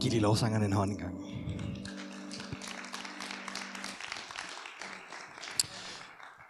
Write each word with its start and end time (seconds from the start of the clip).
Giv 0.00 0.10
de 0.10 0.20
lovsangerne 0.20 0.64
en 0.64 0.72
hånd 0.72 0.90
engang. 0.90 1.14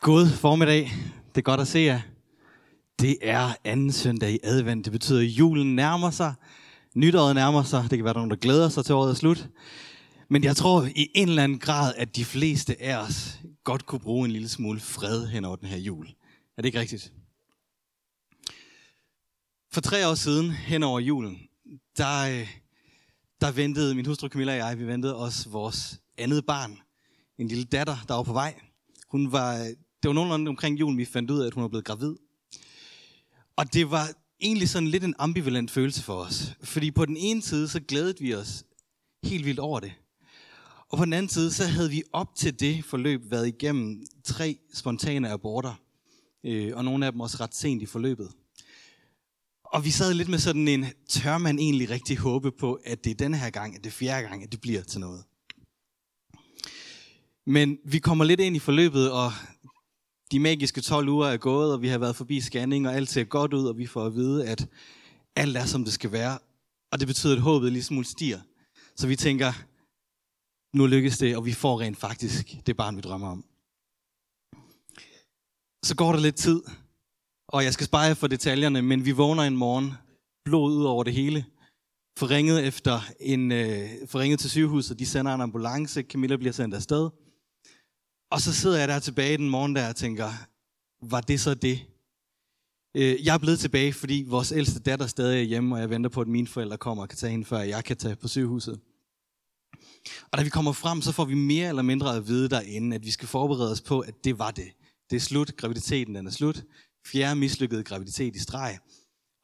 God 0.00 0.29
formiddag. 0.29 0.92
Det 1.29 1.41
er 1.41 1.42
godt 1.42 1.61
at 1.61 1.69
se 1.69 1.79
jer. 1.79 2.01
Det 3.01 3.17
er 3.23 3.55
anden 3.65 3.93
søndag 3.93 4.33
i 4.33 4.39
advent. 4.43 4.85
Det 4.85 4.93
betyder, 4.93 5.21
at 5.21 5.27
julen 5.27 5.77
nærmer 5.77 6.11
sig. 6.11 6.35
Nytåret 6.95 7.35
nærmer 7.35 7.63
sig. 7.63 7.83
Det 7.91 7.99
kan 7.99 8.05
være, 8.05 8.14
der 8.14 8.19
er 8.19 8.23
nogen, 8.23 8.30
der 8.30 8.37
glæder 8.37 8.69
sig 8.69 8.85
til 8.85 8.95
året 8.95 9.11
er 9.11 9.14
slut. 9.14 9.49
Men 10.31 10.45
jeg 10.45 10.57
tror 10.57 10.89
i 10.97 11.11
en 11.15 11.29
eller 11.29 11.45
anden 11.45 11.59
grad, 11.59 11.95
at 11.97 12.17
de 12.17 12.25
fleste 12.25 12.83
af 12.83 12.97
os 12.97 13.41
godt 13.65 13.87
kunne 13.87 14.01
bruge 14.01 14.25
en 14.25 14.33
lille 14.33 14.49
smule 14.49 14.81
fred 14.81 15.27
hen 15.27 15.45
over 15.45 15.57
den 15.57 15.69
her 15.69 15.79
jul. 15.79 16.07
Er 16.57 16.63
det 16.63 16.65
ikke 16.65 16.81
rigtigt? 16.81 17.13
For 19.73 19.81
tre 19.81 20.09
år 20.09 20.15
siden, 20.15 20.51
hen 20.51 20.83
over 20.83 21.01
julen, 21.01 21.39
der, 21.97 22.41
øh, 22.41 22.49
der 23.41 23.53
ventede 23.53 23.95
min 23.95 24.07
hustru 24.07 24.29
Camilla 24.29 24.52
og 24.52 24.59
jeg, 24.59 24.79
vi 24.79 24.87
ventede 24.87 25.16
os 25.16 25.52
vores 25.52 26.01
andet 26.19 26.47
barn. 26.47 26.79
En 27.38 27.48
lille 27.48 27.65
datter, 27.65 27.97
der 28.09 28.15
var 28.15 28.23
på 28.23 28.33
vej. 28.33 28.61
Hun 29.09 29.33
var, 29.33 29.56
det 30.02 30.09
var 30.09 30.12
nogenlunde 30.12 30.48
omkring 30.48 30.80
julen, 30.80 30.98
vi 30.98 31.05
fandt 31.05 31.30
ud 31.30 31.41
af, 31.41 31.47
at 31.47 31.55
hun 31.55 31.62
var 31.62 31.69
blevet 31.69 31.84
gravid. 31.84 32.14
Og 33.56 33.75
det 33.75 33.91
var 33.91 34.09
egentlig 34.41 34.69
sådan 34.69 34.88
lidt 34.88 35.05
en 35.05 35.14
ambivalent 35.19 35.70
følelse 35.70 36.02
for 36.02 36.14
os. 36.14 36.52
Fordi 36.62 36.91
på 36.91 37.06
den 37.06 37.16
ene 37.16 37.42
side, 37.42 37.69
så 37.69 37.80
glædede 37.80 38.20
vi 38.20 38.34
os 38.34 38.64
helt 39.25 39.45
vildt 39.45 39.61
over 39.61 39.80
det. 39.80 39.92
Og 40.89 40.98
på 40.98 41.05
den 41.05 41.12
anden 41.12 41.28
side, 41.28 41.53
så 41.53 41.64
havde 41.64 41.91
vi 41.91 42.03
op 42.12 42.34
til 42.34 42.61
det 42.61 42.84
forløb 42.84 43.30
været 43.30 43.48
igennem 43.48 44.06
tre 44.25 44.59
spontane 44.75 45.30
aborter. 45.30 45.75
Øh, 46.45 46.77
og 46.77 46.84
nogle 46.84 47.06
af 47.06 47.12
dem 47.12 47.20
også 47.20 47.37
ret 47.41 47.55
sent 47.55 47.83
i 47.83 47.87
forløbet. 47.87 48.28
Og 49.73 49.84
vi 49.84 49.91
sad 49.91 50.15
lidt 50.15 50.29
med 50.29 50.38
sådan 50.38 50.69
en, 50.69 50.87
tør 51.09 51.38
man 51.38 51.59
egentlig 51.59 51.91
rigtig 51.91 52.19
håbe 52.19 52.52
på, 52.52 52.79
at 52.84 53.05
det 53.05 53.11
er 53.11 53.15
denne 53.15 53.38
her 53.38 53.51
gang, 53.51 53.77
at 53.77 53.84
det 53.84 53.91
er 53.91 53.95
fjerde 53.95 54.29
gang, 54.29 54.42
at 54.42 54.52
det 54.52 54.61
bliver 54.61 54.83
til 54.83 55.01
noget. 55.01 55.25
Men 57.47 57.78
vi 57.84 57.98
kommer 57.98 58.25
lidt 58.25 58.41
ind 58.41 58.56
i 58.56 58.59
forløbet, 58.59 59.12
og 59.12 59.33
de 60.31 60.41
magiske 60.41 60.81
12 60.81 61.09
uger 61.09 61.27
er 61.27 61.37
gået, 61.37 61.72
og 61.72 61.83
vi 61.83 61.89
har 61.89 61.98
været 61.98 62.17
forbi 62.17 62.41
scanning, 62.41 62.89
og 62.89 62.94
alt 62.94 63.09
ser 63.09 63.25
godt 63.25 63.55
ud, 63.55 63.67
og 63.67 63.78
vi 63.78 63.87
får 63.87 64.06
at 64.06 64.14
vide, 64.14 64.48
at 64.48 64.69
alt 65.37 65.56
er, 65.56 65.64
som 65.64 65.84
det 65.84 65.92
skal 65.92 66.12
være. 66.12 66.39
Og 66.92 67.00
det 67.00 67.06
betyder, 67.09 67.37
at 67.37 67.42
håbet 67.42 67.72
lige 67.72 67.83
smule 67.83 68.06
stiger. 68.06 68.41
Så 68.97 69.06
vi 69.06 69.17
tænker, 69.17 69.53
nu 70.77 70.87
lykkes 70.87 71.19
det, 71.19 71.37
og 71.37 71.47
vi 71.47 71.53
får 71.53 71.81
rent 71.81 71.98
faktisk 71.98 72.56
det 72.67 72.77
barn, 72.77 72.97
vi 72.97 73.00
drømmer 73.00 73.28
om. 73.28 73.44
Så 75.84 75.94
går 75.97 76.12
der 76.12 76.20
lidt 76.20 76.37
tid, 76.37 76.62
og 77.48 77.64
jeg 77.64 77.72
skal 77.72 77.86
spare 77.86 78.14
for 78.14 78.27
detaljerne, 78.27 78.83
men 78.83 79.05
vi 79.05 79.11
vågner 79.11 79.42
en 79.42 79.56
morgen, 79.56 79.92
blod 80.44 80.72
ud 80.72 80.84
over 80.84 81.05
det 81.05 81.12
hele, 81.12 81.44
forringet 82.19 82.66
efter 82.66 83.00
en, 83.20 83.53
øh, 83.53 83.88
forringet 84.06 84.41
til 84.41 84.50
sygehuset, 84.50 84.98
de 84.98 85.06
sender 85.06 85.34
en 85.34 85.41
ambulance, 85.41 86.03
Camilla 86.03 86.36
bliver 86.36 86.53
sendt 86.53 86.75
afsted. 86.75 87.11
Og 88.30 88.41
så 88.41 88.53
sidder 88.53 88.78
jeg 88.78 88.88
der 88.88 88.98
tilbage 88.98 89.36
den 89.36 89.50
morgen 89.50 89.77
der 89.77 89.88
og 89.88 89.97
tænker, 89.97 90.30
var 91.03 91.20
det 91.20 91.41
så 91.41 91.55
det? 91.55 91.80
Øh, 92.97 93.27
jeg 93.27 93.34
er 93.34 93.38
blevet 93.38 93.58
tilbage, 93.58 93.92
fordi 93.92 94.25
vores 94.28 94.53
ældste 94.53 94.81
datter 94.81 95.06
stadig 95.06 95.38
er 95.38 95.42
hjemme, 95.42 95.75
og 95.75 95.81
jeg 95.81 95.91
venter 95.91 96.10
på, 96.10 96.20
at 96.20 96.28
mine 96.28 96.47
forældre 96.47 96.78
kommer 96.78 97.03
og 97.03 97.08
kan 97.08 97.19
tage 97.19 97.31
hende, 97.31 97.44
før 97.44 97.58
jeg 97.58 97.84
kan 97.84 97.97
tage 97.97 98.16
på 98.16 98.28
sygehuset. 98.28 98.81
Og 100.33 100.38
da 100.38 100.42
vi 100.42 100.48
kommer 100.48 100.72
frem, 100.72 101.03
så 101.03 101.12
får 101.12 101.25
vi 101.25 101.34
mere 101.34 101.69
eller 101.69 101.83
mindre 101.83 102.16
at 102.16 102.27
vide 102.27 102.48
derinde, 102.48 102.97
at 102.97 103.05
vi 103.05 103.10
skal 103.10 103.28
forberede 103.28 103.72
os 103.72 103.81
på, 103.81 104.00
at 104.00 104.25
det 104.25 104.38
var 104.38 104.50
det. 104.50 104.69
Det 105.10 105.16
er 105.16 105.20
slut, 105.20 105.56
graviditeten 105.56 106.14
den 106.14 106.27
er 106.27 106.31
slut 106.31 106.64
fjerde 107.07 107.37
mislykkede 107.37 107.85
graviditet 107.85 108.37
i 108.37 108.39
streg. 108.39 108.79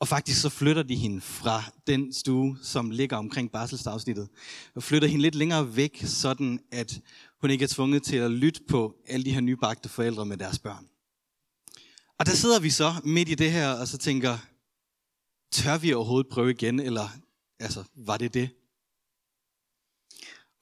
Og 0.00 0.08
faktisk 0.08 0.40
så 0.40 0.48
flytter 0.48 0.82
de 0.82 0.96
hende 0.96 1.20
fra 1.20 1.62
den 1.86 2.12
stue, 2.12 2.58
som 2.62 2.90
ligger 2.90 3.16
omkring 3.16 3.50
barselsafsnittet, 3.50 4.28
og 4.74 4.82
flytter 4.82 5.08
hende 5.08 5.22
lidt 5.22 5.34
længere 5.34 5.76
væk, 5.76 6.02
sådan 6.04 6.60
at 6.72 7.00
hun 7.40 7.50
ikke 7.50 7.62
er 7.62 7.68
tvunget 7.68 8.02
til 8.02 8.16
at 8.16 8.30
lytte 8.30 8.60
på 8.68 8.94
alle 9.06 9.24
de 9.24 9.32
her 9.32 9.40
nybagte 9.40 9.88
forældre 9.88 10.26
med 10.26 10.36
deres 10.36 10.58
børn. 10.58 10.88
Og 12.18 12.26
der 12.26 12.32
sidder 12.32 12.60
vi 12.60 12.70
så 12.70 12.94
midt 13.04 13.28
i 13.28 13.34
det 13.34 13.52
her, 13.52 13.72
og 13.72 13.88
så 13.88 13.98
tænker, 13.98 14.38
tør 15.52 15.78
vi 15.78 15.92
overhovedet 15.92 16.32
prøve 16.32 16.50
igen, 16.50 16.80
eller 16.80 17.08
altså, 17.60 17.84
var 17.94 18.16
det 18.16 18.34
det? 18.34 18.50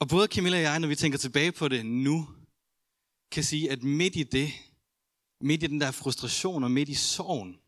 Og 0.00 0.08
både 0.08 0.28
Camilla 0.28 0.56
og 0.56 0.62
jeg, 0.62 0.78
når 0.78 0.88
vi 0.88 0.96
tænker 0.96 1.18
tilbage 1.18 1.52
på 1.52 1.68
det 1.68 1.86
nu, 1.86 2.28
kan 3.32 3.44
sige, 3.44 3.70
at 3.70 3.82
midt 3.82 4.16
i 4.16 4.22
det, 4.22 4.52
midt 5.40 5.62
i 5.62 5.66
den 5.66 5.80
der 5.80 5.90
frustration 5.90 6.64
og 6.64 6.70
midt 6.70 6.88
i 6.88 6.94
sorgen, 6.94 7.58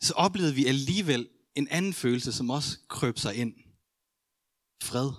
så 0.00 0.14
oplevede 0.16 0.54
vi 0.54 0.66
alligevel 0.66 1.28
en 1.54 1.68
anden 1.68 1.92
følelse, 1.92 2.32
som 2.32 2.50
også 2.50 2.78
krøb 2.88 3.18
sig 3.18 3.34
ind. 3.34 3.54
Fred. 4.82 5.10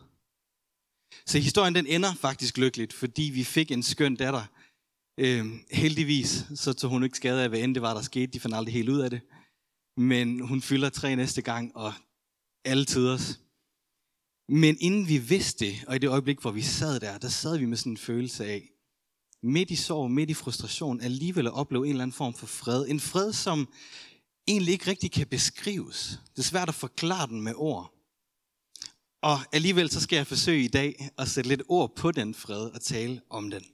Så 1.26 1.40
historien 1.40 1.76
den 1.76 1.88
ender 1.88 2.14
faktisk 2.14 2.58
lykkeligt, 2.58 2.94
fordi 2.94 3.24
vi 3.24 3.44
fik 3.44 3.72
en 3.72 3.84
skøn 3.84 4.16
datter. 4.16 4.46
Øh, 5.20 5.46
heldigvis 5.72 6.46
så 6.56 6.74
tog 6.74 6.90
hun 6.90 7.04
ikke 7.04 7.18
skade 7.18 7.44
af, 7.44 7.50
hvad 7.50 7.59
end 7.59 7.76
det 7.76 7.82
var, 7.82 7.94
der 7.94 8.02
skete. 8.02 8.28
De 8.28 8.40
fandt 8.40 8.56
aldrig 8.56 8.74
helt 8.74 8.90
ud 8.90 9.00
af 9.00 9.09
det. 9.09 9.22
Men 9.98 10.40
hun 10.40 10.62
fylder 10.62 10.90
tre 10.90 11.16
næste 11.16 11.42
gang, 11.42 11.76
og 11.76 11.94
alle 12.66 12.86
tiders. 12.86 13.40
Men 14.50 14.78
inden 14.80 15.08
vi 15.08 15.18
vidste 15.18 15.66
det, 15.66 15.86
og 15.88 15.96
i 15.96 16.00
det 16.00 16.09
øjeblik, 16.09 16.40
hvor 16.42 16.52
vi 16.52 16.62
sad 16.62 17.00
der, 17.00 17.18
der 17.18 17.30
sad 17.30 17.58
vi 17.58 17.66
med 17.66 17.78
sådan 17.78 17.92
en 17.92 17.98
følelse 17.98 18.46
af, 18.46 18.70
midt 19.44 19.72
i 19.72 19.75
sorg, 19.75 20.12
midt 20.12 20.30
i 20.30 20.34
frustration, 20.34 21.02
alligevel 21.02 21.48
at 21.48 21.53
opleve 21.53 21.86
en 21.86 21.92
eller 21.92 22.03
anden 22.03 22.16
form 22.16 22.34
for 22.34 22.48
fred. 22.48 22.86
En 22.88 23.00
fred, 23.00 23.34
som 23.34 23.68
egentlig 24.48 24.72
ikke 24.72 24.88
rigtig 24.88 25.12
kan 25.12 25.28
beskrives. 25.28 26.20
Det 26.36 26.40
er 26.40 26.44
svært 26.44 26.70
at 26.70 26.75
forklare 26.75 27.28
den 27.28 27.42
med 27.42 27.53
ord. 27.56 27.94
Og 29.22 29.40
alligevel 29.52 29.90
så 29.90 30.02
skal 30.02 30.16
jeg 30.16 30.28
forsøge 30.28 30.64
i 30.64 30.68
dag 30.68 31.09
at 31.18 31.28
sætte 31.28 31.47
lidt 31.47 31.64
ord 31.68 31.96
på 31.96 32.12
den 32.12 32.34
fred 32.34 32.70
og 32.70 32.81
tale 32.81 33.22
om 33.30 33.52
den. 33.52 33.66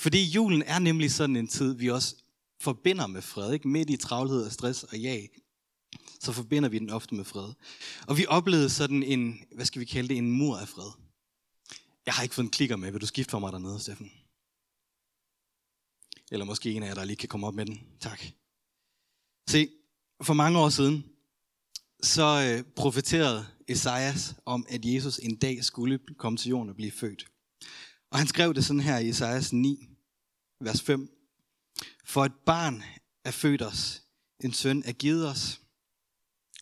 Fordi 0.00 0.24
julen 0.24 0.62
er 0.62 0.78
nemlig 0.78 1.12
sådan 1.12 1.36
en 1.36 1.48
tid, 1.48 1.74
vi 1.74 1.90
også 1.90 2.16
forbinder 2.60 3.06
med 3.06 3.22
fred. 3.22 3.52
Ikke? 3.52 3.68
Midt 3.68 3.90
i 3.90 3.96
travlhed 3.96 4.42
og 4.44 4.52
stress 4.52 4.82
og 4.82 4.98
jag, 4.98 5.28
så 6.20 6.32
forbinder 6.32 6.68
vi 6.68 6.78
den 6.78 6.90
ofte 6.90 7.14
med 7.14 7.24
fred. 7.24 7.52
Og 8.06 8.18
vi 8.18 8.26
oplevede 8.26 8.70
sådan 8.70 9.02
en, 9.02 9.44
hvad 9.54 9.64
skal 9.64 9.80
vi 9.80 9.84
kalde 9.84 10.08
det, 10.08 10.16
en 10.16 10.30
mur 10.30 10.56
af 10.56 10.68
fred. 10.68 10.90
Jeg 12.06 12.14
har 12.14 12.22
ikke 12.22 12.34
fået 12.34 12.44
en 12.44 12.50
klikker 12.50 12.76
med. 12.76 12.90
Vil 12.90 13.00
du 13.00 13.06
skifte 13.06 13.30
for 13.30 13.38
mig 13.38 13.52
dernede, 13.52 13.80
Steffen? 13.80 14.10
Eller 16.30 16.46
måske 16.46 16.72
en 16.72 16.82
af 16.82 16.88
jer, 16.88 16.94
der 16.94 17.04
lige 17.04 17.16
kan 17.16 17.28
komme 17.28 17.46
op 17.46 17.54
med 17.54 17.66
den. 17.66 17.80
Tak. 18.00 18.22
Se, 19.48 19.68
for 20.22 20.34
mange 20.34 20.58
år 20.58 20.68
siden, 20.68 21.04
så 22.02 22.56
øh, 22.56 22.72
profeterede 22.76 23.46
Esajas 23.68 24.34
om, 24.44 24.66
at 24.68 24.84
Jesus 24.84 25.18
en 25.18 25.36
dag 25.36 25.64
skulle 25.64 25.98
komme 26.18 26.36
til 26.36 26.48
jorden 26.48 26.68
og 26.68 26.76
blive 26.76 26.90
født. 26.90 27.26
Og 28.10 28.18
han 28.18 28.26
skrev 28.26 28.54
det 28.54 28.64
sådan 28.64 28.80
her 28.80 28.98
i 28.98 29.08
Esajas 29.08 29.52
9, 29.52 29.88
vers 30.60 30.82
5. 30.82 31.08
For 32.04 32.24
et 32.24 32.34
barn 32.46 32.82
er 33.24 33.30
født 33.30 33.62
os, 33.62 34.02
en 34.44 34.52
søn 34.52 34.82
er 34.86 34.92
givet 34.92 35.28
os, 35.28 35.60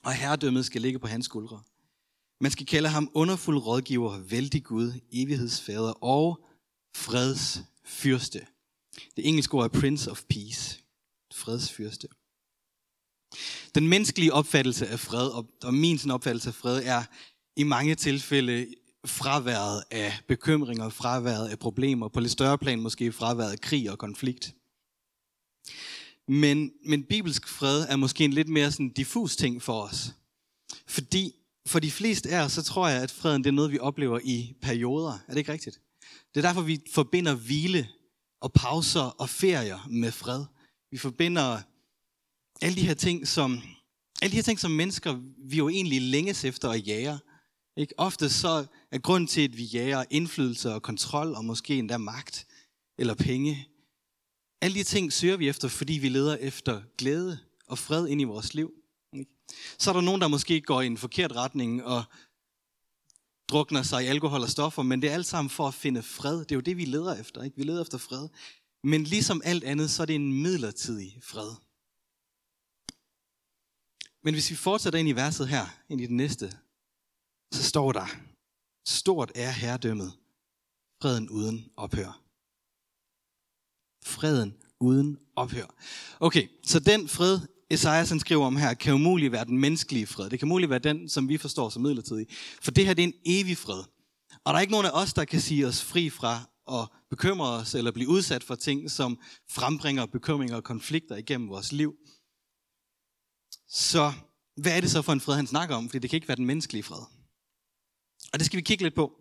og 0.02 0.14
herredømmet 0.14 0.66
skal 0.66 0.82
ligge 0.82 0.98
på 0.98 1.06
hans 1.06 1.24
skuldre. 1.24 1.62
Man 2.40 2.50
skal 2.50 2.66
kalde 2.66 2.88
ham 2.88 3.10
underfuld 3.14 3.58
rådgiver, 3.58 4.18
vældig 4.18 4.64
Gud, 4.64 4.92
evighedsfader 5.12 5.92
og 5.92 6.46
freds 6.96 7.62
fyrste. 7.84 8.46
Det 9.16 9.28
engelske 9.28 9.54
ord 9.54 9.64
er 9.64 9.80
Prince 9.80 10.10
of 10.10 10.22
Peace, 10.28 10.78
fredsfyrste. 11.34 12.08
Den 13.74 13.88
menneskelige 13.88 14.32
opfattelse 14.32 14.86
af 14.86 15.00
fred, 15.00 15.28
og 15.64 15.74
min 15.74 15.98
sådan 15.98 16.10
opfattelse 16.10 16.48
af 16.48 16.54
fred, 16.54 16.82
er 16.84 17.04
i 17.56 17.62
mange 17.62 17.94
tilfælde 17.94 18.74
fraværet 19.06 19.84
af 19.90 20.20
bekymringer, 20.28 20.88
fraværet 20.88 21.48
af 21.48 21.58
problemer, 21.58 22.08
på 22.08 22.20
lidt 22.20 22.32
større 22.32 22.58
plan 22.58 22.80
måske 22.80 23.12
fraværet 23.12 23.52
af 23.52 23.60
krig 23.60 23.90
og 23.90 23.98
konflikt. 23.98 24.54
Men, 26.28 26.72
men 26.84 27.04
bibelsk 27.04 27.48
fred 27.48 27.86
er 27.88 27.96
måske 27.96 28.24
en 28.24 28.32
lidt 28.32 28.48
mere 28.48 28.72
sådan 28.72 28.92
diffus 28.92 29.36
ting 29.36 29.62
for 29.62 29.82
os. 29.82 30.14
Fordi 30.86 31.34
for 31.66 31.78
de 31.78 31.90
fleste 31.90 32.28
af 32.30 32.44
os, 32.44 32.52
så 32.52 32.62
tror 32.62 32.88
jeg, 32.88 33.02
at 33.02 33.10
freden 33.10 33.44
det 33.44 33.50
er 33.50 33.54
noget, 33.54 33.72
vi 33.72 33.78
oplever 33.78 34.20
i 34.24 34.54
perioder. 34.62 35.12
Er 35.12 35.32
det 35.32 35.38
ikke 35.38 35.52
rigtigt? 35.52 35.80
Det 36.34 36.44
er 36.44 36.48
derfor, 36.48 36.62
vi 36.62 36.80
forbinder 36.94 37.34
hvile 37.34 37.88
og 38.40 38.52
pauser 38.52 39.00
og 39.00 39.28
ferier 39.28 39.86
med 39.90 40.12
fred. 40.12 40.44
Vi 40.90 40.98
forbinder 40.98 41.60
alle 42.62 42.76
de 42.76 42.86
her 42.86 42.94
ting, 42.94 43.28
som, 43.28 43.62
alle 44.22 44.30
de 44.30 44.36
her 44.36 44.42
ting, 44.42 44.58
som 44.60 44.70
mennesker, 44.70 45.20
vi 45.38 45.56
jo 45.56 45.68
egentlig 45.68 46.02
længes 46.02 46.44
efter 46.44 46.70
at 46.70 46.86
jage. 46.86 47.18
Ikke? 47.76 47.94
Ofte 47.98 48.28
så 48.28 48.66
er 48.92 48.98
grund 48.98 49.28
til, 49.28 49.40
at 49.40 49.56
vi 49.56 49.64
jager 49.64 50.04
indflydelse 50.10 50.74
og 50.74 50.82
kontrol, 50.82 51.34
og 51.34 51.44
måske 51.44 51.78
endda 51.78 51.98
magt 51.98 52.46
eller 52.98 53.14
penge. 53.14 53.68
Alle 54.62 54.78
de 54.78 54.84
ting 54.84 55.12
søger 55.12 55.36
vi 55.36 55.48
efter, 55.48 55.68
fordi 55.68 55.92
vi 55.92 56.08
leder 56.08 56.36
efter 56.36 56.82
glæde 56.98 57.38
og 57.66 57.78
fred 57.78 58.08
ind 58.08 58.20
i 58.20 58.24
vores 58.24 58.54
liv. 58.54 58.72
Ikke? 59.12 59.30
Så 59.78 59.90
er 59.90 59.94
der 59.94 60.00
nogen, 60.00 60.20
der 60.20 60.28
måske 60.28 60.60
går 60.60 60.82
i 60.82 60.86
en 60.86 60.96
forkert 60.96 61.32
retning 61.32 61.84
og 61.84 62.04
drukner 63.48 63.82
sig 63.82 64.04
i 64.04 64.06
alkohol 64.06 64.40
og 64.40 64.48
stoffer, 64.48 64.82
men 64.82 65.02
det 65.02 65.10
er 65.10 65.14
alt 65.14 65.26
sammen 65.26 65.50
for 65.50 65.68
at 65.68 65.74
finde 65.74 66.02
fred. 66.02 66.38
Det 66.38 66.52
er 66.52 66.56
jo 66.56 66.60
det, 66.60 66.76
vi 66.76 66.84
leder 66.84 67.20
efter. 67.20 67.42
Ikke? 67.42 67.56
Vi 67.56 67.62
leder 67.62 67.82
efter 67.82 67.98
fred. 67.98 68.28
Men 68.84 69.04
ligesom 69.04 69.42
alt 69.44 69.64
andet, 69.64 69.90
så 69.90 70.02
er 70.02 70.06
det 70.06 70.14
en 70.14 70.42
midlertidig 70.42 71.18
fred. 71.22 71.50
Men 74.22 74.34
hvis 74.34 74.50
vi 74.50 74.56
fortsætter 74.56 74.98
ind 74.98 75.08
i 75.08 75.12
verset 75.12 75.48
her, 75.48 75.66
ind 75.88 76.00
i 76.00 76.06
det 76.06 76.14
næste, 76.14 76.58
så 77.52 77.62
står 77.62 77.92
der, 77.92 78.06
stort 78.86 79.32
er 79.34 79.50
herredømmet, 79.50 80.12
freden 81.02 81.30
uden 81.30 81.70
ophør. 81.76 82.22
Freden 84.04 84.56
uden 84.80 85.18
ophør. 85.36 85.66
Okay, 86.20 86.48
så 86.64 86.80
den 86.80 87.08
fred, 87.08 87.40
Esajas 87.70 88.08
han 88.08 88.20
skriver 88.20 88.46
om 88.46 88.56
her, 88.56 88.74
kan 88.74 88.94
umuligt 88.94 89.32
være 89.32 89.44
den 89.44 89.58
menneskelige 89.58 90.06
fred. 90.06 90.30
Det 90.30 90.38
kan 90.38 90.48
umuligt 90.48 90.70
være 90.70 90.78
den, 90.78 91.08
som 91.08 91.28
vi 91.28 91.38
forstår 91.38 91.68
som 91.68 91.82
midlertidig. 91.82 92.26
For 92.62 92.70
det 92.70 92.86
her, 92.86 92.94
det 92.94 93.02
er 93.02 93.06
en 93.06 93.20
evig 93.26 93.56
fred. 93.56 93.84
Og 94.44 94.52
der 94.52 94.54
er 94.54 94.60
ikke 94.60 94.70
nogen 94.70 94.86
af 94.86 94.90
os, 94.92 95.12
der 95.12 95.24
kan 95.24 95.40
sige 95.40 95.66
os 95.66 95.82
fri 95.82 96.10
fra 96.10 96.40
at 96.72 96.88
bekymre 97.10 97.48
os, 97.48 97.74
eller 97.74 97.90
blive 97.90 98.08
udsat 98.08 98.44
for 98.44 98.54
ting, 98.54 98.90
som 98.90 99.18
frembringer 99.50 100.06
bekymringer 100.06 100.56
og 100.56 100.64
konflikter 100.64 101.16
igennem 101.16 101.48
vores 101.48 101.72
liv. 101.72 101.94
Så 103.68 104.12
hvad 104.56 104.76
er 104.76 104.80
det 104.80 104.90
så 104.90 105.02
for 105.02 105.12
en 105.12 105.20
fred, 105.20 105.36
han 105.36 105.46
snakker 105.46 105.76
om? 105.76 105.88
Fordi 105.88 105.98
det 105.98 106.10
kan 106.10 106.16
ikke 106.16 106.28
være 106.28 106.36
den 106.36 106.46
menneskelige 106.46 106.82
fred. 106.82 107.02
Og 108.32 108.38
det 108.38 108.46
skal 108.46 108.56
vi 108.56 108.62
kigge 108.62 108.84
lidt 108.84 108.94
på. 108.94 109.12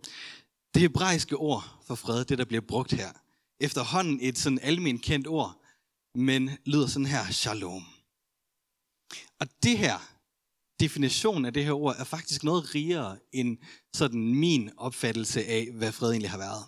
Det 0.74 0.82
hebraiske 0.82 1.36
ord 1.36 1.84
for 1.88 1.96
fred, 1.96 2.26
det 2.26 2.38
der 2.38 2.46
bliver 2.46 2.62
brugt 2.62 2.94
her, 2.94 3.12
efterhånden 3.60 4.20
et 4.22 4.38
sådan 4.38 4.60
almindeligt 4.60 5.06
kendt 5.06 5.28
ord, 5.28 5.64
men 6.16 6.50
lyder 6.66 6.88
sådan 6.88 7.06
her, 7.06 7.32
shalom. 7.32 7.97
Og 9.40 9.48
det 9.64 9.78
her, 9.78 10.18
definition 10.80 11.46
af 11.46 11.54
det 11.54 11.66
her 11.66 11.72
ord, 11.72 11.96
er 12.00 12.04
faktisk 12.04 12.44
noget 12.44 12.76
rigere 12.76 13.20
end 13.32 13.58
sådan 13.94 14.36
min 14.36 14.72
opfattelse 14.78 15.46
af, 15.46 15.68
hvad 15.72 15.92
fred 15.92 16.12
egentlig 16.12 16.32
har 16.32 16.38
været. 16.38 16.64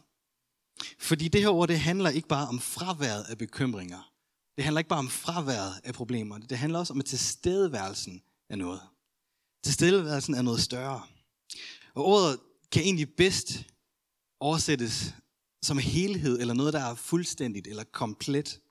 Fordi 1.00 1.27
det 1.27 1.42
her 1.42 1.50
ord, 1.50 1.68
det 1.68 1.80
handler 1.80 2.10
ikke 2.10 2.27
bare 2.27 2.48
om 2.48 2.60
fraværet 2.60 3.24
af 3.24 3.38
bekymringer. 3.38 4.12
Det 4.57 4.63
handler 4.63 4.80
ikke 4.80 4.89
bare 4.89 5.00
om 5.00 5.10
fraværet 5.10 5.81
af 5.83 5.94
problemer. 5.94 6.38
Det 6.38 6.57
handler 6.57 6.80
også 6.80 6.94
om 6.94 7.01
tilstedeværelsen 7.01 8.24
af 8.50 8.57
noget. 8.57 8.81
Tilstedeværelsen 9.63 10.33
er 10.33 10.42
noget 10.42 10.62
større. 10.62 11.04
Og 11.94 12.06
ordet 12.06 12.39
kan 12.72 12.83
egentlig 12.83 13.15
bedst 13.15 13.63
oversættes 14.39 15.13
som 15.62 15.77
helhed, 15.77 16.39
eller 16.39 16.54
noget, 16.54 16.74
der 16.74 16.80
er 16.80 16.95
fuldstændigt 16.95 17.68
eller 17.68 17.83
komplet. 17.83 18.62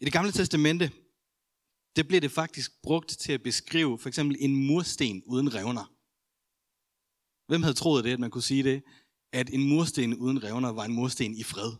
I 0.00 0.04
det 0.04 0.12
gamle 0.12 0.32
testamente, 0.32 0.90
det 1.98 2.08
bliver 2.08 2.20
det 2.20 2.32
faktisk 2.32 2.82
brugt 2.82 3.08
til 3.08 3.32
at 3.32 3.42
beskrive 3.42 3.98
for 3.98 4.08
eksempel 4.08 4.36
en 4.40 4.66
mursten 4.66 5.22
uden 5.26 5.54
revner. 5.54 5.86
Hvem 7.48 7.62
havde 7.62 7.74
troet 7.74 8.04
det, 8.04 8.12
at 8.12 8.20
man 8.20 8.30
kunne 8.30 8.50
sige 8.52 8.62
det? 8.62 8.82
At 9.32 9.50
en 9.50 9.68
mursten 9.68 10.14
uden 10.14 10.42
revner 10.44 10.68
var 10.68 10.84
en 10.84 10.94
mursten 10.94 11.34
i 11.34 11.42
fred. 11.42 11.72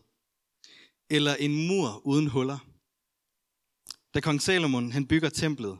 Eller 1.09 1.35
en 1.35 1.67
mur 1.67 2.01
uden 2.07 2.27
huller. 2.27 2.59
Da 4.13 4.19
kong 4.21 4.41
Salomon 4.41 4.91
han 4.91 5.07
bygger 5.07 5.29
templet 5.29 5.77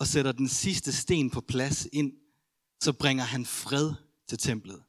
og 0.00 0.06
sætter 0.06 0.32
den 0.32 0.48
sidste 0.48 0.92
sten 0.92 1.30
på 1.30 1.40
plads 1.40 1.88
ind, 1.92 2.12
så 2.82 2.92
bringer 2.92 3.24
han 3.24 3.46
fred 3.46 3.94
til 4.28 4.38
templet. 4.38 4.82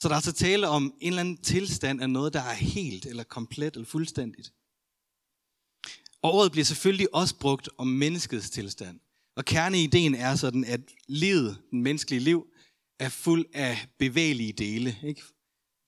Så 0.00 0.08
der 0.08 0.14
er 0.14 0.22
altså 0.22 0.32
tale 0.32 0.68
om 0.68 0.94
en 1.00 1.12
eller 1.12 1.20
anden 1.20 1.42
tilstand 1.42 2.00
af 2.02 2.10
noget, 2.10 2.32
der 2.32 2.40
er 2.40 2.54
helt 2.54 3.06
eller 3.06 3.24
komplet 3.24 3.74
eller 3.74 3.86
fuldstændigt. 3.86 4.52
Og 6.22 6.32
ordet 6.32 6.52
bliver 6.52 6.64
selvfølgelig 6.64 7.14
også 7.14 7.34
brugt 7.38 7.68
om 7.78 7.86
menneskets 7.86 8.50
tilstand. 8.50 9.00
Og 9.36 9.44
kerneideen 9.44 10.14
er 10.14 10.34
sådan, 10.34 10.64
at 10.64 10.80
livet, 11.08 11.58
den 11.70 11.82
menneskelige 11.82 12.20
liv, 12.20 12.46
er 13.00 13.08
fuld 13.08 13.46
af 13.54 13.88
bevægelige 13.98 14.52
dele. 14.52 14.96
Ikke? 15.02 15.22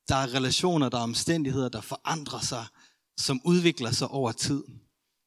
Der 0.08 0.14
er 0.14 0.34
relationer, 0.34 0.88
der 0.88 0.98
er 0.98 1.02
omstændigheder, 1.02 1.68
der 1.68 1.80
forandrer 1.80 2.40
sig, 2.40 2.66
som 3.16 3.40
udvikler 3.44 3.90
sig 3.90 4.08
over 4.08 4.32
tid. 4.32 4.64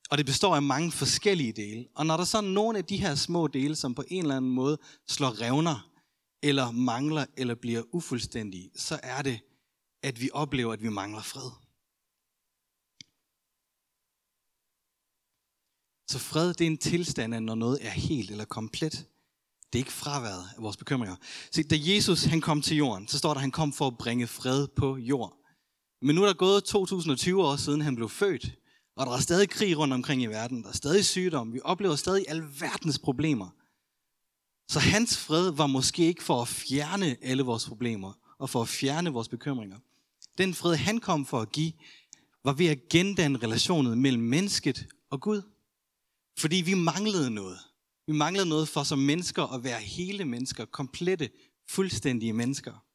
Og 0.10 0.18
det 0.18 0.26
består 0.26 0.56
af 0.56 0.62
mange 0.62 0.92
forskellige 0.92 1.54
dele. 1.54 1.86
Og 1.96 2.06
når 2.06 2.18
der 2.18 2.24
så 2.24 2.38
er 2.38 2.42
nogle 2.42 2.78
af 2.78 2.86
de 2.86 2.98
her 2.98 3.16
små 3.16 3.48
dele, 3.48 3.76
som 3.76 3.96
på 3.96 4.04
en 4.08 4.22
eller 4.22 4.38
anden 4.38 4.52
måde 4.52 4.78
slår 5.08 5.42
revner, 5.42 5.90
eller 6.44 6.72
mangler, 6.72 7.26
eller 7.38 7.56
bliver 7.56 7.84
ufuldstændige, 7.92 8.72
så 8.76 9.00
er 9.04 9.22
det, 9.22 9.40
at 10.04 10.22
vi 10.22 10.30
oplever, 10.34 10.74
at 10.74 10.82
vi 10.82 10.90
mangler 10.90 11.22
fred. 11.22 11.65
Så 16.08 16.20
fred, 16.20 16.54
det 16.54 16.62
er 16.62 16.70
en 16.72 16.78
tilstand 16.78 17.36
af, 17.36 17.44
når 17.44 17.56
noget 17.56 17.80
er 17.82 17.90
helt 17.90 18.32
eller 18.32 18.46
komplet. 18.46 19.06
Det 19.74 19.80
er 19.80 19.84
ikke 19.84 19.92
fraværet 19.92 20.44
af 20.58 20.64
vores 20.64 20.78
bekymringer. 20.78 21.16
Se, 21.52 21.64
da 21.64 21.76
Jesus 21.80 22.24
han 22.24 22.42
kom 22.42 22.62
til 22.62 22.78
jorden, 22.78 23.08
så 23.08 23.18
står 23.18 23.30
der, 23.30 23.36
at 23.36 23.42
han 23.42 23.52
kom 23.52 23.74
for 23.74 23.88
at 23.88 23.98
bringe 23.98 24.28
fred 24.28 24.68
på 24.68 24.98
jord. 24.98 25.38
Men 26.02 26.16
nu 26.16 26.24
er 26.24 26.28
der 26.28 26.34
gået 26.34 26.64
2020 26.64 27.44
år 27.44 27.56
siden, 27.56 27.82
han 27.82 27.96
blev 27.96 28.10
født. 28.10 28.52
Og 28.96 29.06
der 29.06 29.12
er 29.12 29.20
stadig 29.20 29.50
krig 29.50 29.78
rundt 29.78 29.94
omkring 29.94 30.22
i 30.22 30.26
verden. 30.26 30.64
Der 30.64 30.70
er 30.70 30.74
stadig 30.74 31.06
sygdom. 31.06 31.54
Vi 31.54 31.60
oplever 31.64 31.96
stadig 31.96 32.26
alverdens 32.28 33.00
problemer. 33.00 33.50
Så 34.70 34.80
hans 34.80 35.18
fred 35.18 35.52
var 35.52 35.68
måske 35.68 36.06
ikke 36.06 36.24
for 36.24 36.42
at 36.42 36.48
fjerne 36.48 37.18
alle 37.22 37.44
vores 37.44 37.66
problemer 37.66 38.14
og 38.40 38.50
for 38.50 38.62
at 38.62 38.68
fjerne 38.68 39.10
vores 39.10 39.30
bekymringer. 39.30 39.78
Den 40.38 40.54
fred, 40.54 40.76
han 40.76 41.00
kom 41.00 41.26
for 41.26 41.42
at 41.42 41.52
give, 41.52 41.72
var 42.44 42.54
ved 42.54 42.66
at 42.66 42.90
gendanne 42.90 43.40
relationen 43.40 44.02
mellem 44.02 44.24
mennesket 44.24 44.88
og 45.10 45.22
Gud. 45.22 45.42
Fordi 46.38 46.56
vi 46.56 46.74
manglede 46.74 47.32
noget. 47.32 47.60
Vi 48.08 48.14
manglede 48.14 48.50
noget 48.50 48.70
for 48.70 48.84
som 48.84 49.00
mennesker 49.00 49.44
at 49.44 49.64
være 49.64 49.80
hele 49.80 50.26
mennesker, 50.26 50.66
komplette, 50.66 51.30
fuldstændige 51.70 52.34
mennesker. 52.34 52.86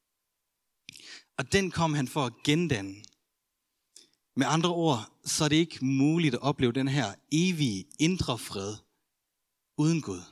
Og 1.38 1.52
den 1.52 1.70
kom 1.70 1.94
han 1.94 2.08
for 2.08 2.26
at 2.26 2.32
gendanne. 2.44 2.94
Med 4.36 4.46
andre 4.46 4.68
ord, 4.68 5.12
så 5.24 5.44
er 5.44 5.48
det 5.48 5.56
ikke 5.56 5.84
muligt 5.84 6.34
at 6.34 6.40
opleve 6.40 6.72
den 6.72 6.88
her 6.88 7.14
evige 7.32 7.84
indre 7.98 8.38
fred 8.38 8.76
uden 9.78 10.02
Gud. 10.02 10.22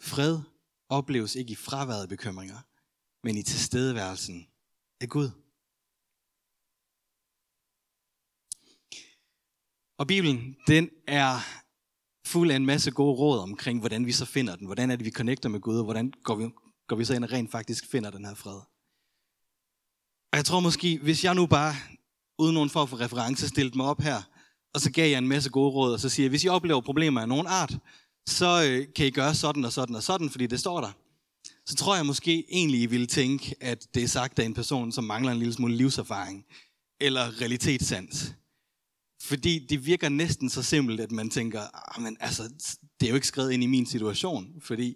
Fred 0.00 0.40
opleves 0.88 1.34
ikke 1.34 1.52
i 1.52 1.54
fraværet 1.54 2.02
af 2.02 2.08
bekymringer, 2.08 2.60
men 3.26 3.36
i 3.36 3.42
tilstedeværelsen 3.42 4.46
af 5.00 5.08
Gud. 5.08 5.30
Og 9.98 10.06
Bibelen, 10.06 10.56
den 10.66 10.90
er 11.06 11.38
fuld 12.26 12.50
af 12.50 12.56
en 12.56 12.66
masse 12.66 12.90
gode 12.90 13.14
råd 13.14 13.38
omkring, 13.38 13.80
hvordan 13.80 14.06
vi 14.06 14.12
så 14.12 14.24
finder 14.24 14.56
den. 14.56 14.66
Hvordan 14.66 14.90
er 14.90 14.96
det, 14.96 15.04
vi 15.04 15.10
connecter 15.10 15.48
med 15.48 15.60
Gud, 15.60 15.78
og 15.78 15.84
hvordan 15.84 16.12
går 16.24 16.34
vi, 16.34 16.44
går 16.88 16.96
vi 16.96 17.04
så 17.04 17.14
ind 17.14 17.24
og 17.24 17.32
rent 17.32 17.50
faktisk 17.50 17.90
finder 17.90 18.10
den 18.10 18.24
her 18.24 18.34
fred. 18.34 18.60
Og 20.32 20.36
jeg 20.36 20.44
tror 20.44 20.60
måske, 20.60 20.98
hvis 21.02 21.24
jeg 21.24 21.34
nu 21.34 21.46
bare, 21.46 21.74
uden 22.38 22.54
nogen 22.54 22.70
form 22.70 22.88
for 22.88 23.00
reference, 23.00 23.48
stillede 23.48 23.76
mig 23.76 23.86
op 23.86 24.00
her, 24.00 24.22
og 24.74 24.80
så 24.80 24.92
gav 24.92 25.10
jeg 25.10 25.18
en 25.18 25.28
masse 25.28 25.50
gode 25.50 25.70
råd, 25.70 25.92
og 25.92 26.00
så 26.00 26.08
siger 26.08 26.24
jeg, 26.24 26.30
hvis 26.30 26.44
I 26.44 26.48
oplever 26.48 26.80
problemer 26.80 27.20
af 27.20 27.28
nogen 27.28 27.46
art, 27.46 27.78
så 28.28 28.64
øh, 28.68 28.86
kan 28.96 29.06
I 29.06 29.10
gøre 29.10 29.34
sådan 29.34 29.64
og 29.64 29.72
sådan 29.72 29.96
og 29.96 30.02
sådan, 30.02 30.30
fordi 30.30 30.46
det 30.46 30.60
står 30.60 30.80
der. 30.80 30.92
Så 31.66 31.74
tror 31.76 31.96
jeg 31.96 32.06
måske 32.06 32.44
egentlig, 32.50 32.80
I 32.80 32.86
ville 32.86 33.06
tænke, 33.06 33.54
at 33.60 33.94
det 33.94 34.02
er 34.02 34.08
sagt 34.08 34.38
af 34.38 34.44
en 34.44 34.54
person, 34.54 34.92
som 34.92 35.04
mangler 35.04 35.32
en 35.32 35.38
lille 35.38 35.54
smule 35.54 35.76
livserfaring, 35.76 36.44
eller 37.00 37.40
realitetssans. 37.40 38.34
Fordi 39.24 39.66
det 39.66 39.86
virker 39.86 40.08
næsten 40.08 40.50
så 40.50 40.62
simpelt, 40.62 41.00
at 41.00 41.12
man 41.12 41.30
tænker, 41.30 41.60
ah, 41.60 42.02
men 42.02 42.16
altså, 42.20 42.42
det 43.00 43.06
er 43.06 43.10
jo 43.10 43.14
ikke 43.14 43.26
skrevet 43.26 43.52
ind 43.52 43.62
i 43.62 43.66
min 43.66 43.86
situation, 43.86 44.60
fordi 44.60 44.94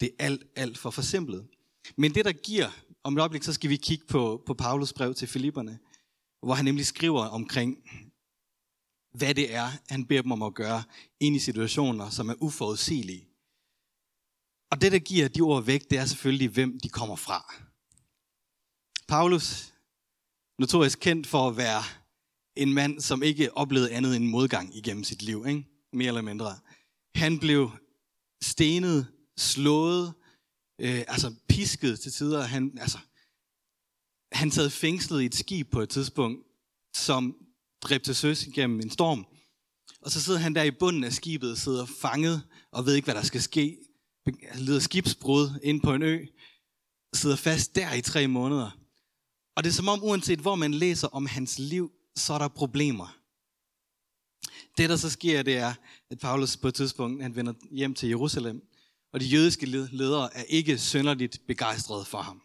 det 0.00 0.10
er 0.18 0.24
alt, 0.24 0.44
alt 0.56 0.78
for 0.78 0.90
forsimplet. 0.90 1.48
Men 1.96 2.14
det, 2.14 2.24
der 2.24 2.32
giver, 2.32 2.68
om 3.04 3.16
et 3.16 3.20
øjeblik, 3.20 3.42
så 3.42 3.52
skal 3.52 3.70
vi 3.70 3.76
kigge 3.76 4.06
på, 4.06 4.42
på 4.46 4.54
Paulus 4.54 4.92
brev 4.92 5.14
til 5.14 5.28
Filipperne, 5.28 5.78
hvor 6.42 6.54
han 6.54 6.64
nemlig 6.64 6.86
skriver 6.86 7.24
omkring, 7.24 7.76
hvad 9.14 9.34
det 9.34 9.54
er, 9.54 9.70
han 9.88 10.06
beder 10.06 10.22
dem 10.22 10.32
om 10.32 10.42
at 10.42 10.54
gøre 10.54 10.82
ind 11.20 11.36
i 11.36 11.38
situationer, 11.38 12.10
som 12.10 12.28
er 12.28 12.34
uforudsigelige. 12.40 13.28
Og 14.70 14.80
det, 14.80 14.92
der 14.92 14.98
giver 14.98 15.28
de 15.28 15.40
ord 15.40 15.64
væk, 15.64 15.90
det 15.90 15.98
er 15.98 16.04
selvfølgelig, 16.04 16.48
hvem 16.48 16.80
de 16.80 16.88
kommer 16.88 17.16
fra. 17.16 17.54
Paulus, 19.08 19.74
notorisk 20.58 20.98
kendt 21.00 21.26
for 21.26 21.48
at 21.48 21.56
være 21.56 21.99
en 22.60 22.72
mand, 22.72 23.00
som 23.00 23.22
ikke 23.22 23.56
oplevede 23.56 23.92
andet 23.92 24.16
end 24.16 24.24
modgang 24.24 24.76
igennem 24.76 25.04
sit 25.04 25.22
liv, 25.22 25.44
ikke? 25.48 25.64
mere 25.92 26.08
eller 26.08 26.22
mindre. 26.22 26.58
Han 27.14 27.38
blev 27.38 27.70
stenet, 28.42 29.06
slået, 29.38 30.12
øh, 30.80 31.04
altså 31.08 31.34
pisket 31.48 32.00
til 32.00 32.12
tider. 32.12 32.42
Han, 32.42 32.78
altså, 32.80 32.98
han 34.32 34.50
sad 34.50 34.70
fængslet 34.70 35.22
i 35.22 35.24
et 35.24 35.34
skib 35.34 35.70
på 35.70 35.80
et 35.80 35.88
tidspunkt, 35.88 36.46
som 36.96 37.36
dræbte 37.82 38.08
til 38.08 38.14
søs 38.14 38.46
igennem 38.46 38.80
en 38.80 38.90
storm. 38.90 39.26
Og 40.02 40.10
så 40.10 40.22
sidder 40.22 40.38
han 40.38 40.54
der 40.54 40.62
i 40.62 40.70
bunden 40.70 41.04
af 41.04 41.12
skibet, 41.12 41.58
sidder 41.58 41.86
fanget 41.86 42.42
og 42.72 42.86
ved 42.86 42.94
ikke, 42.94 43.06
hvad 43.06 43.14
der 43.14 43.22
skal 43.22 43.42
ske. 43.42 43.78
Han 44.24 44.38
altså, 44.42 44.64
lider 44.64 44.80
skibsbrud 44.80 45.60
ind 45.62 45.80
på 45.80 45.94
en 45.94 46.02
ø, 46.02 46.26
sidder 47.14 47.36
fast 47.36 47.74
der 47.74 47.94
i 47.94 48.02
tre 48.02 48.28
måneder. 48.28 48.70
Og 49.56 49.64
det 49.64 49.70
er 49.70 49.74
som 49.74 49.88
om, 49.88 50.04
uanset 50.04 50.38
hvor 50.38 50.54
man 50.54 50.74
læser 50.74 51.08
om 51.08 51.26
hans 51.26 51.58
liv, 51.58 51.92
så 52.20 52.32
er 52.32 52.38
der 52.38 52.48
problemer. 52.48 53.16
Det, 54.78 54.90
der 54.90 54.96
så 54.96 55.10
sker, 55.10 55.42
det 55.42 55.56
er, 55.56 55.74
at 56.10 56.18
Paulus 56.18 56.56
på 56.56 56.68
et 56.68 56.74
tidspunkt, 56.74 57.22
han 57.22 57.36
vender 57.36 57.52
hjem 57.70 57.94
til 57.94 58.08
Jerusalem, 58.08 58.62
og 59.12 59.20
de 59.20 59.26
jødiske 59.26 59.66
ledere 59.66 60.36
er 60.36 60.42
ikke 60.42 60.78
synderligt 60.78 61.40
begejstrede 61.46 62.04
for 62.04 62.18
ham. 62.18 62.42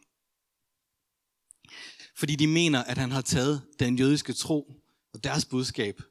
Fordi 2.15 2.35
de 2.35 2.47
mener, 2.47 2.83
at 2.83 2.97
han 2.97 3.11
har 3.11 3.21
taget 3.21 3.61
den 3.79 3.99
jødiske 3.99 4.33
tro 4.33 4.73
og 5.13 5.23
deres 5.23 5.45
budskab, 5.45 6.01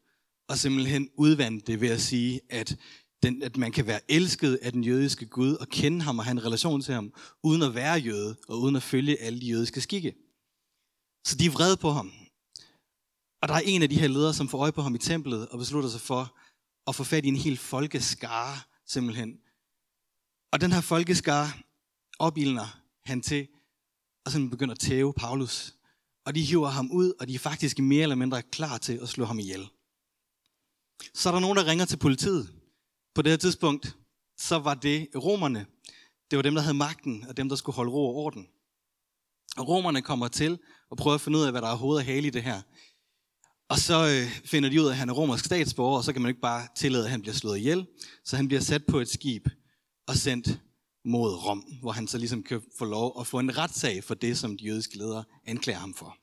og 0.49 0.59
simpelthen 0.59 1.11
udvandt 1.17 1.67
det 1.67 1.81
ved 1.81 1.89
at 1.89 2.01
sige, 2.01 2.41
at 2.51 2.77
den, 3.23 3.43
at 3.43 3.57
man 3.57 3.73
kan 3.73 3.87
være 3.87 4.01
elsket 4.09 4.59
af 4.63 4.73
den 4.73 4.85
jødiske 4.85 5.27
Gud 5.27 5.55
og 5.55 5.69
kende 5.69 6.03
ham 6.03 6.19
og 6.19 6.25
have 6.25 6.33
en 6.33 6.45
relation 6.45 6.83
til 6.83 6.95
ham, 6.95 7.13
uden 7.43 7.63
at 7.63 7.75
være 7.75 7.95
jøde 7.95 8.37
og 8.49 8.61
uden 8.61 8.77
at 8.77 8.83
følge 8.83 9.21
alle 9.21 9.41
de 9.41 9.47
jødiske 9.47 9.81
skikke. 9.81 10.15
Så 11.27 11.37
de 11.37 11.47
er 11.47 11.51
vrede 11.51 11.77
på 11.77 11.91
ham. 11.91 12.13
Og 13.45 13.49
der 13.49 13.55
er 13.55 13.63
en 13.65 13.83
af 13.83 13.89
de 13.89 14.01
her 14.01 14.09
ledere, 14.09 14.35
som 14.35 14.49
får 14.49 14.59
øje 14.59 14.73
på 14.73 14.83
ham 14.83 14.95
i 14.95 14.99
templet 14.99 15.49
og 15.49 15.59
beslutter 15.59 15.91
sig 15.91 16.01
for 16.01 16.37
at 16.87 16.95
få 16.95 17.05
fat 17.05 17.25
i 17.25 17.29
en 17.29 17.37
hel 17.37 17.57
folkeskare 17.57 18.57
simpelthen. 18.87 19.39
Og 20.53 20.61
den 20.61 20.73
her 20.73 20.81
folkeskare 20.81 21.49
opildner 22.19 22.81
han 23.05 23.23
til 23.23 23.49
og 24.25 24.33
så 24.33 24.49
begynder 24.51 24.75
at 24.75 24.79
tæve 24.79 25.13
Paulus. 25.13 25.75
Og 26.27 26.35
de 26.35 26.43
hiver 26.43 26.69
ham 26.69 26.91
ud, 26.91 27.13
og 27.21 27.29
de 27.29 27.35
er 27.35 27.39
faktisk 27.39 27.79
mere 27.79 28.03
eller 28.03 28.17
mindre 28.17 28.43
klar 28.43 28.79
til 28.79 28.99
at 29.03 29.09
slå 29.09 29.25
ham 29.25 29.39
ihjel. 29.39 29.69
Så 31.15 31.29
er 31.29 31.33
der 31.33 31.41
nogen, 31.41 31.57
der 31.57 31.67
ringer 31.67 31.85
til 31.85 31.97
politiet. 31.97 32.55
På 33.15 33.23
det 33.23 33.33
her 33.33 33.37
tidspunkt, 33.37 33.97
så 34.39 34.59
var 34.59 34.75
det 34.75 35.09
romerne. 35.17 35.67
Det 36.31 36.37
var 36.37 36.43
dem, 36.43 36.55
der 36.55 36.63
havde 36.63 36.75
magten, 36.77 37.25
og 37.29 37.37
dem, 37.37 37.49
der 37.49 37.57
skulle 37.57 37.77
holde 37.77 37.93
ro 37.93 38.09
og 38.09 38.15
orden. 38.15 38.49
Og 39.57 39.69
romerne 39.69 40.03
kommer 40.03 40.29
til 40.29 40.59
og 40.91 40.97
prøver 40.97 41.15
at 41.15 41.21
finde 41.21 41.39
ud 41.39 41.45
af, 41.45 41.51
hvad 41.51 41.63
der 41.63 41.69
er 41.69 41.77
hoved 41.77 41.97
og 41.97 42.05
hale 42.05 42.27
i 42.27 42.31
det 42.31 42.43
her. 42.43 42.63
Og 43.75 43.81
så 43.81 44.07
øh, 44.07 44.31
finder 44.45 44.69
de 44.69 44.81
ud 44.81 44.87
af, 44.87 44.91
at 44.91 44.97
han 44.97 45.09
er 45.09 45.13
romersk 45.13 45.45
statsborger, 45.45 45.99
og 45.99 46.05
så 46.05 46.13
kan 46.13 46.23
man 46.23 46.29
ikke 46.29 46.41
bare 46.41 46.67
tillade, 46.77 47.05
at 47.05 47.11
han 47.11 47.21
bliver 47.21 47.35
slået 47.35 47.59
ihjel. 47.59 47.87
Så 48.25 48.37
han 48.37 48.49
bliver 48.49 48.61
sat 48.61 48.87
på 48.87 49.01
et 49.01 49.09
skib 49.09 49.49
og 50.09 50.17
sendt 50.17 50.61
mod 51.05 51.35
Rom, 51.47 51.65
hvor 51.81 51.93
han 51.93 52.07
så 52.07 52.19
ligesom 52.19 52.43
kan 52.43 52.63
få 52.79 52.85
lov 52.85 53.17
at 53.21 53.27
få 53.27 53.39
en 53.39 53.59
retssag 53.59 54.05
for 54.05 54.15
det, 54.15 54.39
som 54.39 54.57
de 54.57 54.65
jødiske 54.65 54.99
ledere 54.99 55.25
anklager 55.47 55.79
ham 55.79 55.95
for. 55.95 56.17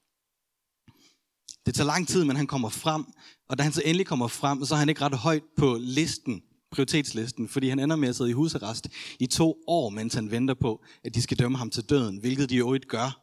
Det 1.65 1.75
tager 1.75 1.85
lang 1.85 2.07
tid, 2.07 2.23
men 2.23 2.35
han 2.35 2.47
kommer 2.47 2.69
frem, 2.69 3.05
og 3.49 3.57
da 3.57 3.63
han 3.63 3.73
så 3.73 3.81
endelig 3.85 4.05
kommer 4.07 4.27
frem, 4.27 4.65
så 4.65 4.75
er 4.75 4.79
han 4.79 4.89
ikke 4.89 5.01
ret 5.01 5.17
højt 5.17 5.43
på 5.57 5.77
listen, 5.79 6.43
prioritetslisten, 6.71 7.47
fordi 7.47 7.69
han 7.69 7.79
ender 7.79 7.95
med 7.95 8.09
at 8.09 8.15
sidde 8.15 8.29
i 8.29 8.33
husarrest 8.33 8.87
i 9.19 9.25
to 9.27 9.63
år, 9.67 9.89
mens 9.89 10.13
han 10.13 10.31
venter 10.31 10.53
på, 10.53 10.83
at 11.03 11.15
de 11.15 11.21
skal 11.21 11.39
dømme 11.39 11.57
ham 11.57 11.69
til 11.69 11.83
døden, 11.83 12.17
hvilket 12.17 12.49
de 12.49 12.55
jo 12.55 12.73
ikke 12.73 12.87
gør. 12.87 13.20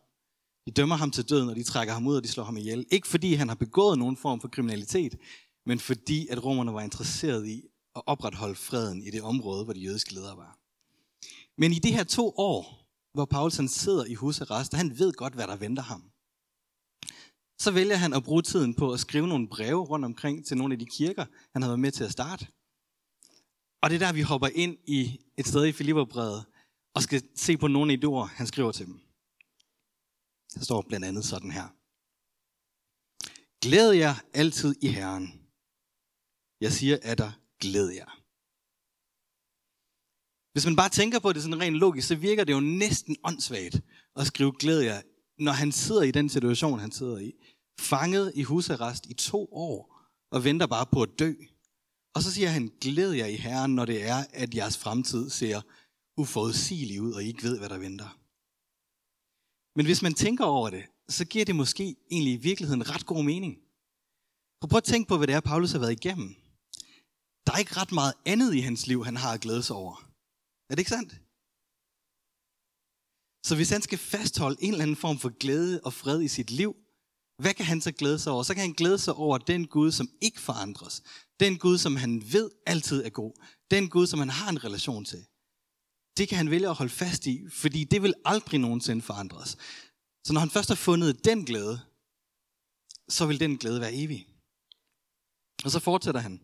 De 0.69 0.73
dømmer 0.73 0.97
ham 0.97 1.11
til 1.11 1.29
døden, 1.29 1.49
og 1.49 1.57
de 1.57 1.63
trækker 1.63 1.95
ham 1.95 2.07
ud, 2.07 2.17
og 2.17 2.23
de 2.23 2.29
slår 2.29 2.45
ham 2.45 2.57
ihjel. 2.57 2.87
Ikke 2.91 3.09
fordi 3.09 3.35
han 3.35 3.49
har 3.49 3.55
begået 3.55 3.99
nogen 3.99 4.17
form 4.17 4.41
for 4.41 4.49
kriminalitet, 4.49 5.17
men 5.67 5.79
fordi 5.79 6.29
at 6.29 6.45
romerne 6.45 6.75
var 6.75 6.81
interesseret 6.81 7.47
i 7.47 7.63
at 7.97 8.03
opretholde 8.07 8.55
freden 8.55 9.03
i 9.03 9.11
det 9.11 9.23
område, 9.23 9.65
hvor 9.65 9.73
de 9.73 9.81
jødiske 9.81 10.15
ledere 10.15 10.37
var. 10.37 10.59
Men 11.61 11.73
i 11.73 11.79
de 11.79 11.93
her 11.93 12.05
to 12.05 12.33
år, 12.37 12.87
hvor 13.15 13.25
Paulus 13.25 13.57
han 13.57 13.69
sidder 13.69 14.05
i 14.05 14.15
husarrest, 14.15 14.73
og 14.73 14.79
han 14.79 14.99
ved 14.99 15.13
godt, 15.13 15.35
hvad 15.35 15.47
der 15.47 15.57
venter 15.57 15.83
ham, 15.83 16.03
så 17.59 17.71
vælger 17.71 17.97
han 17.97 18.13
at 18.13 18.25
bruge 18.25 18.43
tiden 18.43 18.75
på 18.75 18.93
at 18.93 19.01
skrive 19.01 19.29
nogle 19.29 19.49
breve 19.49 19.85
rundt 19.85 20.05
omkring 20.05 20.47
til 20.47 20.57
nogle 20.57 20.75
af 20.75 20.79
de 20.79 20.87
kirker, 20.87 21.25
han 21.53 21.63
havde 21.63 21.71
været 21.71 21.81
med 21.81 21.93
til 21.93 22.05
at 22.05 22.13
starte. 22.13 22.47
Og 23.83 23.91
det 23.91 24.03
er 24.03 24.07
der, 24.07 24.13
vi 24.13 24.23
hopper 24.23 24.49
ind 24.55 24.77
i 24.87 25.21
et 25.39 25.47
sted 25.47 25.67
i 25.67 25.73
Filipperbrevet, 25.73 26.45
og 26.95 27.03
skal 27.03 27.23
se 27.37 27.57
på 27.57 27.67
nogle 27.67 27.93
af 27.93 28.01
de 28.01 28.07
ord, 28.07 28.29
han 28.29 28.47
skriver 28.47 28.73
til 28.73 28.87
dem. 28.87 29.08
Der 30.55 30.61
står 30.61 30.83
blandt 30.89 31.07
andet 31.07 31.25
sådan 31.25 31.51
her. 31.51 31.69
Glæd 33.63 33.91
jer 33.91 34.15
altid 34.35 34.75
i 34.83 34.89
Herren. 34.89 35.27
Jeg 36.61 36.73
siger 36.73 36.99
at 37.03 37.19
der 37.19 37.33
glæd 37.61 37.89
jer. 37.89 38.11
Hvis 40.53 40.67
man 40.67 40.77
bare 40.77 40.89
tænker 40.89 41.19
på 41.19 41.33
det 41.33 41.43
sådan 41.43 41.61
rent 41.61 41.77
logisk, 41.77 42.09
så 42.09 42.15
virker 42.15 42.45
det 42.45 42.53
jo 42.53 42.61
næsten 42.61 43.17
åndssvagt 43.25 43.81
at 44.17 44.27
skrive 44.27 44.53
glæd 44.59 44.81
jer, 44.81 45.03
når 45.39 45.53
han 45.53 45.73
sidder 45.73 46.03
i 46.03 46.11
den 46.11 46.29
situation, 46.29 46.79
han 46.79 46.93
sidder 46.93 47.19
i. 47.19 47.33
Fanget 47.81 48.33
i 48.35 48.43
husarrest 48.43 49.07
i 49.07 49.15
to 49.15 49.49
år, 49.53 49.81
og 50.31 50.45
venter 50.45 50.67
bare 50.67 50.87
på 50.93 51.03
at 51.03 51.09
dø. 51.19 51.35
Og 52.15 52.23
så 52.23 52.33
siger 52.33 52.49
han, 52.49 52.71
glæd 52.81 53.13
jer 53.13 53.27
i 53.27 53.37
Herren, 53.37 53.75
når 53.75 53.85
det 53.85 54.05
er, 54.05 54.25
at 54.33 54.55
jeres 54.55 54.79
fremtid 54.79 55.31
ser 55.31 55.61
uforudsigelig 56.17 57.03
ud, 57.03 57.13
og 57.13 57.25
I 57.25 57.27
ikke 57.27 57.43
ved, 57.43 57.59
hvad 57.59 57.69
der 57.69 57.79
venter. 57.79 58.19
Men 59.79 59.87
hvis 59.87 60.03
man 60.03 60.15
tænker 60.15 60.45
over 60.45 60.71
det, 60.71 60.85
så 61.09 61.25
giver 61.25 61.45
det 61.45 61.57
måske 61.57 61.97
egentlig 62.11 62.35
i 62.35 62.37
virkeligheden 62.49 62.91
ret 62.91 63.07
god 63.07 63.25
mening. 63.25 63.55
For 64.61 64.69
prøv 64.69 64.77
at 64.77 64.85
tænke 64.93 65.09
på, 65.09 65.17
hvad 65.17 65.27
det 65.27 65.35
er, 65.35 65.41
Paulus 65.41 65.73
har 65.73 65.79
været 65.79 65.99
igennem. 66.01 66.29
Der 67.45 67.53
er 67.53 67.59
ikke 67.59 67.77
ret 67.81 67.93
meget 67.93 68.15
andet 68.27 68.55
i 68.55 68.61
hans 68.61 68.87
liv, 68.87 69.05
han 69.05 69.17
har 69.17 69.33
at 69.33 69.41
glæde 69.41 69.63
sig 69.63 69.77
over. 69.77 69.95
Er 70.69 70.75
det 70.75 70.79
ikke 70.79 70.97
sandt? 70.97 71.13
Så 73.47 73.53
hvis 73.57 73.71
han 73.71 73.83
skal 73.83 73.99
fastholde 73.99 74.63
en 74.65 74.73
eller 74.73 74.83
anden 74.83 75.03
form 75.05 75.19
for 75.19 75.39
glæde 75.43 75.81
og 75.85 75.93
fred 75.93 76.23
i 76.23 76.29
sit 76.29 76.51
liv, 76.51 76.77
hvad 77.43 77.55
kan 77.55 77.67
han 77.67 77.81
så 77.81 77.93
glæde 77.93 78.19
sig 78.19 78.33
over? 78.33 78.43
Så 78.43 78.55
kan 78.55 78.63
han 78.69 78.79
glæde 78.81 78.99
sig 78.99 79.15
over 79.15 79.39
den 79.39 79.67
Gud, 79.67 79.93
som 79.93 80.09
ikke 80.21 80.41
forandres. 80.41 81.03
Den 81.41 81.59
Gud, 81.59 81.79
som 81.79 81.97
han 81.97 82.33
ved 82.33 82.51
altid 82.67 83.05
er 83.05 83.11
god. 83.11 83.33
Den 83.71 83.89
Gud, 83.89 84.07
som 84.07 84.19
han 84.19 84.31
har 84.31 84.51
en 84.51 84.65
relation 84.65 85.05
til. 85.05 85.27
Det 86.19 86.29
kan 86.29 86.39
han 86.39 86.51
vælge 86.51 86.69
at 86.69 86.75
holde 86.75 86.93
fast 86.93 87.27
i, 87.27 87.49
fordi 87.51 87.85
det 87.85 88.03
vil 88.03 88.15
aldrig 88.25 88.61
nogensinde 88.61 89.03
forandres. 89.03 89.57
Så 90.25 90.33
når 90.33 90.41
han 90.41 90.51
først 90.51 90.69
har 90.69 90.77
fundet 90.77 91.25
den 91.25 91.45
glæde, 91.45 91.81
så 93.09 93.27
vil 93.27 93.41
den 93.41 93.59
glæde 93.59 93.81
være 93.81 93.95
evig. 93.95 94.27
Og 95.65 95.71
så 95.71 95.81
fortsætter 95.81 96.21
han 96.21 96.43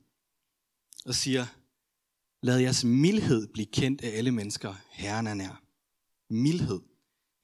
og 1.04 1.14
siger, 1.14 1.46
Lad 2.44 2.58
jeres 2.58 2.84
mildhed 2.84 3.48
blive 3.52 3.66
kendt 3.66 4.00
af 4.00 4.18
alle 4.18 4.30
mennesker. 4.30 4.74
Herren 4.90 5.26
er 5.26 5.34
nær. 5.34 5.62
Mildhed. 6.30 6.80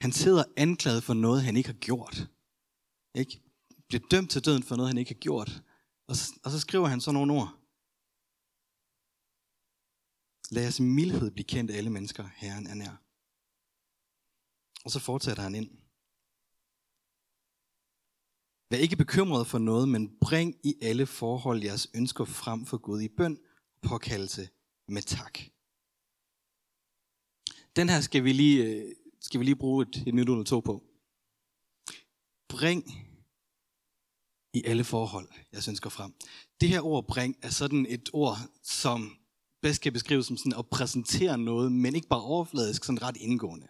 Han 0.00 0.12
sidder 0.12 0.44
anklaget 0.56 1.02
for 1.02 1.14
noget, 1.14 1.42
han 1.42 1.56
ikke 1.56 1.68
har 1.68 1.78
gjort. 1.78 2.28
Ikke? 3.14 3.40
Bliver 3.88 4.08
dømt 4.10 4.30
til 4.30 4.44
døden 4.44 4.62
for 4.62 4.76
noget, 4.76 4.88
han 4.88 4.98
ikke 4.98 5.10
har 5.10 5.20
gjort. 5.20 5.62
Og 6.08 6.16
så, 6.16 6.32
og 6.44 6.50
så 6.50 6.60
skriver 6.60 6.86
han 6.86 7.00
sådan 7.00 7.14
nogle 7.14 7.32
ord. 7.32 7.59
Lad 10.50 10.62
jeres 10.62 10.80
mildhed 10.80 11.30
blive 11.30 11.44
kendt 11.44 11.70
af 11.70 11.76
alle 11.76 11.90
mennesker. 11.90 12.28
Herren 12.36 12.66
er 12.66 12.74
nær. 12.74 13.02
Og 14.84 14.90
så 14.90 14.98
fortsætter 14.98 15.42
han 15.42 15.54
ind. 15.54 15.70
Vær 18.70 18.78
ikke 18.78 18.96
bekymret 18.96 19.46
for 19.46 19.58
noget, 19.58 19.88
men 19.88 20.18
bring 20.20 20.54
i 20.64 20.74
alle 20.82 21.06
forhold 21.06 21.62
jeres 21.62 21.90
ønsker 21.94 22.24
frem 22.24 22.66
for 22.66 22.78
Gud 22.78 23.00
i 23.00 23.08
bøn, 23.08 23.38
og 23.82 23.88
påkaldelse 23.88 24.48
med 24.88 25.02
tak. 25.02 25.38
Den 27.76 27.88
her 27.88 28.00
skal 28.00 28.24
vi 28.24 28.32
lige, 28.32 28.64
øh, 28.64 28.94
skal 29.20 29.40
vi 29.40 29.44
lige 29.44 29.56
bruge 29.56 29.86
et, 29.88 30.04
et 30.06 30.14
nyt 30.14 30.28
eller 30.28 30.44
to 30.44 30.60
på. 30.60 30.84
Bring 32.48 32.84
i 34.54 34.62
alle 34.64 34.84
forhold, 34.84 35.28
jeg 35.52 35.62
synes 35.62 35.80
går 35.80 35.90
frem. 35.90 36.14
Det 36.60 36.68
her 36.68 36.80
ord 36.80 37.06
bring 37.06 37.36
er 37.42 37.50
sådan 37.50 37.86
et 37.86 38.10
ord, 38.12 38.36
som 38.62 39.19
bedst 39.62 39.80
kan 39.80 39.92
beskrives 39.92 40.26
som 40.26 40.36
sådan 40.36 40.58
at 40.58 40.66
præsentere 40.66 41.38
noget, 41.38 41.72
men 41.72 41.94
ikke 41.94 42.08
bare 42.08 42.22
overfladisk, 42.22 42.84
sådan 42.84 43.02
ret 43.02 43.16
indgående. 43.16 43.66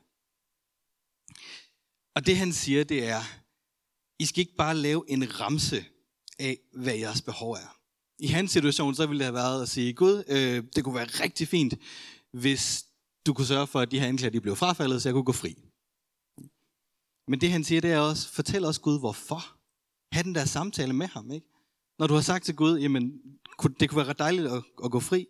Og 2.14 2.26
det 2.26 2.36
han 2.36 2.52
siger, 2.52 2.84
det 2.84 3.08
er, 3.08 3.22
I 4.18 4.26
skal 4.26 4.40
ikke 4.40 4.56
bare 4.56 4.76
lave 4.76 5.04
en 5.08 5.40
ramse 5.40 5.84
af, 6.38 6.58
hvad 6.72 6.94
jeres 6.94 7.22
behov 7.22 7.52
er 7.52 7.80
i 8.20 8.26
hans 8.26 8.50
situation, 8.50 8.94
så 8.94 9.06
ville 9.06 9.18
det 9.18 9.24
have 9.24 9.34
været 9.34 9.62
at 9.62 9.68
sige, 9.68 9.92
Gud, 9.92 10.24
øh, 10.28 10.64
det 10.76 10.84
kunne 10.84 10.94
være 10.94 11.04
rigtig 11.04 11.48
fint, 11.48 11.74
hvis 12.32 12.86
du 13.26 13.32
kunne 13.34 13.46
sørge 13.46 13.66
for, 13.66 13.80
at 13.80 13.90
de 13.90 14.00
her 14.00 14.06
anklager 14.06 14.30
de 14.30 14.40
blev 14.40 14.56
frafaldet, 14.56 15.02
så 15.02 15.08
jeg 15.08 15.14
kunne 15.14 15.24
gå 15.24 15.32
fri. 15.32 15.56
Men 17.28 17.40
det 17.40 17.50
han 17.50 17.64
siger, 17.64 17.80
det 17.80 17.92
er 17.92 17.98
også, 17.98 18.28
fortæl 18.28 18.64
os 18.64 18.78
Gud, 18.78 18.98
hvorfor. 18.98 19.56
Ha' 20.12 20.22
den 20.22 20.34
der 20.34 20.44
samtale 20.44 20.92
med 20.92 21.06
ham, 21.06 21.30
ikke? 21.30 21.46
Når 21.98 22.06
du 22.06 22.14
har 22.14 22.20
sagt 22.20 22.44
til 22.44 22.56
Gud, 22.56 22.78
jamen, 22.78 23.12
det 23.80 23.88
kunne 23.88 23.96
være 23.96 24.08
ret 24.08 24.18
dejligt 24.18 24.46
at, 24.46 24.62
at 24.84 24.90
gå 24.90 25.00
fri, 25.00 25.26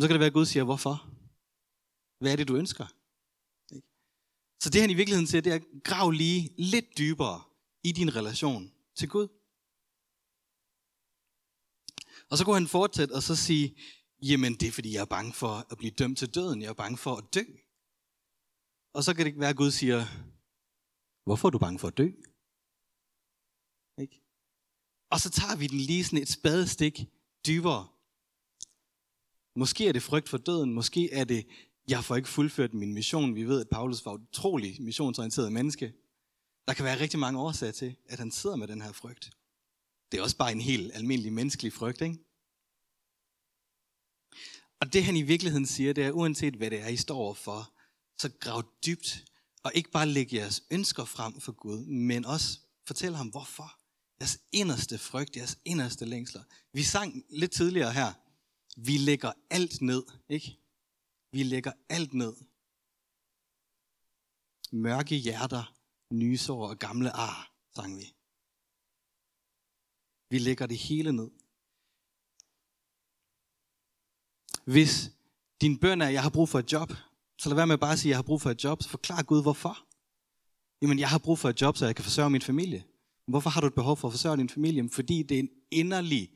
så 0.00 0.06
kan 0.06 0.14
det 0.14 0.20
være, 0.20 0.32
at 0.32 0.38
Gud 0.38 0.46
siger, 0.46 0.64
hvorfor? 0.64 0.94
Hvad 2.20 2.32
er 2.32 2.36
det, 2.36 2.48
du 2.48 2.56
ønsker? 2.56 2.86
Så 4.62 4.70
det 4.70 4.80
han 4.80 4.90
i 4.90 4.98
virkeligheden 5.00 5.26
siger, 5.26 5.42
det 5.42 5.52
er, 5.52 5.60
grav 5.88 6.10
lige 6.10 6.54
lidt 6.58 6.98
dybere 6.98 7.42
i 7.88 7.92
din 7.92 8.16
relation 8.16 8.72
til 8.98 9.08
Gud. 9.08 9.28
Og 12.30 12.38
så 12.38 12.44
kunne 12.44 12.60
han 12.60 12.74
fortsætte 12.78 13.12
og 13.12 13.22
så 13.22 13.36
sige, 13.36 13.66
jamen 14.22 14.52
det 14.54 14.68
er 14.68 14.72
fordi 14.72 14.90
jeg 14.94 15.00
er 15.00 15.14
bange 15.16 15.32
for 15.32 15.54
at 15.72 15.78
blive 15.78 15.94
dømt 16.00 16.18
til 16.18 16.34
døden, 16.34 16.62
jeg 16.62 16.68
er 16.68 16.82
bange 16.84 16.98
for 17.04 17.16
at 17.16 17.24
dø. 17.34 17.44
Og 18.96 19.04
så 19.04 19.14
kan 19.14 19.20
det 19.22 19.26
ikke 19.26 19.40
være, 19.40 19.54
at 19.54 19.62
Gud 19.62 19.70
siger, 19.70 20.00
hvorfor 21.26 21.48
er 21.48 21.50
du 21.50 21.58
bange 21.58 21.78
for 21.78 21.88
at 21.88 21.98
dø? 21.98 22.06
Ikke? 24.02 24.16
Og 25.12 25.18
så 25.20 25.28
tager 25.38 25.56
vi 25.60 25.66
den 25.66 25.80
lige 25.90 26.04
sådan 26.04 26.22
et 26.22 26.34
spadestik 26.36 26.96
dybere. 27.46 27.88
Måske 29.56 29.88
er 29.88 29.92
det 29.92 30.02
frygt 30.02 30.28
for 30.28 30.38
døden, 30.38 30.72
måske 30.72 31.12
er 31.12 31.24
det, 31.24 31.46
jeg 31.88 32.04
får 32.04 32.16
ikke 32.16 32.28
fuldført 32.28 32.74
min 32.74 32.94
mission. 32.94 33.34
Vi 33.34 33.44
ved, 33.44 33.60
at 33.60 33.68
Paulus 33.68 34.04
var 34.04 34.12
utrolig 34.12 34.82
missionsorienteret 34.82 35.52
menneske. 35.52 35.92
Der 36.68 36.74
kan 36.74 36.84
være 36.84 37.00
rigtig 37.00 37.18
mange 37.18 37.40
årsager 37.40 37.72
til, 37.72 37.96
at 38.08 38.18
han 38.18 38.30
sidder 38.30 38.56
med 38.56 38.68
den 38.68 38.82
her 38.82 38.92
frygt. 38.92 39.30
Det 40.12 40.18
er 40.18 40.22
også 40.22 40.36
bare 40.36 40.52
en 40.52 40.60
helt 40.60 40.94
almindelig 40.94 41.32
menneskelig 41.32 41.72
frygt, 41.72 42.00
ikke? 42.00 42.18
Og 44.80 44.92
det 44.92 45.04
han 45.04 45.16
i 45.16 45.22
virkeligheden 45.22 45.66
siger, 45.66 45.92
det 45.92 46.04
er, 46.04 46.10
uanset 46.10 46.54
hvad 46.54 46.70
det 46.70 46.80
er, 46.80 46.88
I 46.88 46.96
står 46.96 47.34
for, 47.34 47.72
så 48.18 48.30
grav 48.40 48.62
dybt, 48.86 49.24
og 49.64 49.72
ikke 49.74 49.90
bare 49.90 50.06
lægge 50.06 50.36
jeres 50.36 50.62
ønsker 50.70 51.04
frem 51.04 51.40
for 51.40 51.52
Gud, 51.52 51.84
men 51.84 52.24
også 52.24 52.58
fortæl 52.86 53.14
ham, 53.14 53.28
hvorfor. 53.28 53.78
Jeres 54.20 54.38
inderste 54.52 54.98
frygt, 54.98 55.36
jeres 55.36 55.58
inderste 55.64 56.04
længsler. 56.04 56.42
Vi 56.72 56.82
sang 56.82 57.24
lidt 57.30 57.52
tidligere 57.52 57.92
her, 57.92 58.12
vi 58.76 58.96
lægger 58.98 59.32
alt 59.50 59.82
ned, 59.82 60.02
ikke? 60.28 60.58
Vi 61.30 61.42
lægger 61.42 61.72
alt 61.88 62.14
ned. 62.14 62.34
Mørke 64.72 65.16
hjerter, 65.16 65.74
nysår 66.10 66.68
og 66.68 66.78
gamle 66.78 67.10
ar, 67.10 67.54
sang 67.74 67.96
vi. 67.96 68.14
Vi 70.30 70.38
lægger 70.38 70.66
det 70.66 70.78
hele 70.78 71.12
ned. 71.12 71.30
Hvis 74.64 75.10
din 75.60 75.78
bøn 75.78 76.00
er, 76.00 76.06
at 76.06 76.12
jeg 76.12 76.22
har 76.22 76.30
brug 76.30 76.48
for 76.48 76.58
et 76.58 76.72
job, 76.72 76.92
så 77.38 77.48
lad 77.48 77.56
være 77.56 77.66
med 77.66 77.78
bare 77.78 77.92
at 77.92 77.98
sige, 77.98 78.10
at 78.10 78.10
jeg 78.10 78.18
har 78.18 78.22
brug 78.22 78.42
for 78.42 78.50
et 78.50 78.64
job. 78.64 78.82
Så 78.82 78.88
forklar 78.88 79.22
Gud, 79.22 79.42
hvorfor. 79.42 79.86
Jamen, 80.82 80.98
jeg 80.98 81.08
har 81.08 81.18
brug 81.18 81.38
for 81.38 81.48
et 81.48 81.60
job, 81.60 81.76
så 81.76 81.86
jeg 81.86 81.96
kan 81.96 82.04
forsørge 82.04 82.30
min 82.30 82.42
familie. 82.42 82.84
Hvorfor 83.26 83.50
har 83.50 83.60
du 83.60 83.66
et 83.66 83.74
behov 83.74 83.96
for 83.96 84.08
at 84.08 84.12
forsørge 84.12 84.36
din 84.36 84.48
familie? 84.48 84.90
Fordi 84.90 85.22
det 85.22 85.34
er 85.34 85.38
en 85.38 85.50
inderlig, 85.70 86.30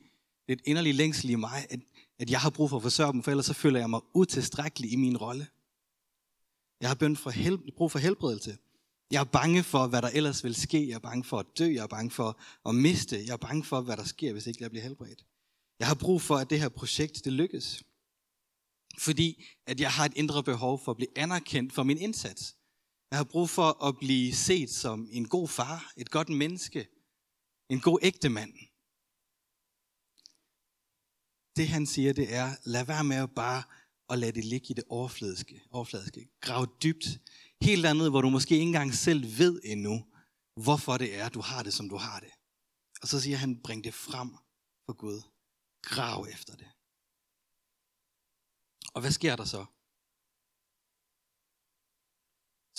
det 0.47 0.53
er 0.53 0.53
et 0.53 0.61
inderlig 0.65 0.95
længsel 0.95 1.29
i 1.29 1.35
mig, 1.35 1.67
at, 1.69 1.79
at 2.19 2.29
jeg 2.29 2.39
har 2.39 2.49
brug 2.49 2.69
for 2.69 2.77
at 2.77 2.83
forsørge 2.83 3.13
dem, 3.13 3.23
for 3.23 3.31
ellers 3.31 3.45
så 3.45 3.53
føler 3.53 3.79
jeg 3.79 3.89
mig 3.89 4.01
utilstrækkelig 4.13 4.91
i 4.91 4.95
min 4.95 5.17
rolle. 5.17 5.47
Jeg 6.81 6.89
har 6.89 6.95
bøn 6.95 7.15
for 7.15 7.29
hel, 7.29 7.71
brug 7.77 7.91
for 7.91 7.99
helbredelse. 7.99 8.57
Jeg 9.11 9.19
er 9.19 9.23
bange 9.23 9.63
for, 9.63 9.87
hvad 9.87 10.01
der 10.01 10.09
ellers 10.09 10.43
vil 10.43 10.55
ske. 10.55 10.87
Jeg 10.87 10.95
er 10.95 10.99
bange 10.99 11.23
for 11.23 11.39
at 11.39 11.45
dø. 11.57 11.73
Jeg 11.73 11.83
er 11.83 11.87
bange 11.87 12.11
for 12.11 12.39
at 12.69 12.75
miste. 12.75 13.15
Jeg 13.25 13.33
er 13.33 13.37
bange 13.37 13.63
for, 13.63 13.81
hvad 13.81 13.97
der 13.97 14.03
sker, 14.03 14.31
hvis 14.31 14.47
ikke 14.47 14.63
jeg 14.63 14.69
bliver 14.69 14.83
helbredt. 14.83 15.25
Jeg 15.79 15.87
har 15.87 15.95
brug 15.95 16.21
for, 16.21 16.35
at 16.35 16.49
det 16.49 16.59
her 16.59 16.69
projekt 16.69 17.25
det 17.25 17.33
lykkes. 17.33 17.83
Fordi 18.97 19.45
at 19.65 19.79
jeg 19.79 19.91
har 19.91 20.05
et 20.05 20.13
indre 20.15 20.43
behov 20.43 20.81
for 20.83 20.91
at 20.91 20.97
blive 20.97 21.17
anerkendt 21.17 21.73
for 21.73 21.83
min 21.83 21.97
indsats. 21.97 22.55
Jeg 23.11 23.19
har 23.19 23.23
brug 23.23 23.49
for 23.49 23.85
at 23.85 23.97
blive 23.97 24.33
set 24.33 24.69
som 24.69 25.07
en 25.11 25.27
god 25.27 25.47
far, 25.47 25.93
et 25.97 26.11
godt 26.11 26.29
menneske, 26.29 26.87
en 27.69 27.79
god 27.79 27.99
ægte 28.01 28.29
mand. 28.29 28.53
Det 31.57 31.67
han 31.67 31.85
siger, 31.85 32.13
det 32.13 32.33
er, 32.33 32.55
lad 32.63 32.85
være 32.85 33.03
med 33.03 33.15
at 33.15 33.31
bare 33.35 33.63
at 34.09 34.19
lade 34.19 34.31
det 34.31 34.45
ligge 34.45 34.67
i 34.69 34.73
det 34.73 34.83
overfladiske. 34.89 35.61
overfladiske. 35.71 36.29
Grav 36.41 36.77
dybt. 36.83 37.05
Helt 37.61 37.85
andet, 37.85 38.09
hvor 38.09 38.21
du 38.21 38.29
måske 38.29 38.53
ikke 38.53 38.65
engang 38.65 38.93
selv 38.93 39.37
ved 39.39 39.61
endnu, 39.63 40.05
hvorfor 40.65 40.97
det 40.97 41.15
er, 41.15 41.29
du 41.29 41.41
har 41.41 41.63
det, 41.63 41.73
som 41.73 41.89
du 41.89 41.97
har 41.97 42.19
det. 42.19 42.31
Og 43.01 43.07
så 43.07 43.19
siger 43.19 43.37
han, 43.37 43.61
bring 43.61 43.83
det 43.83 43.93
frem 43.93 44.29
for 44.85 44.93
Gud. 44.93 45.21
Grav 45.81 46.27
efter 46.31 46.55
det. 46.55 46.67
Og 48.95 49.01
hvad 49.01 49.11
sker 49.11 49.35
der 49.35 49.45
så? 49.45 49.65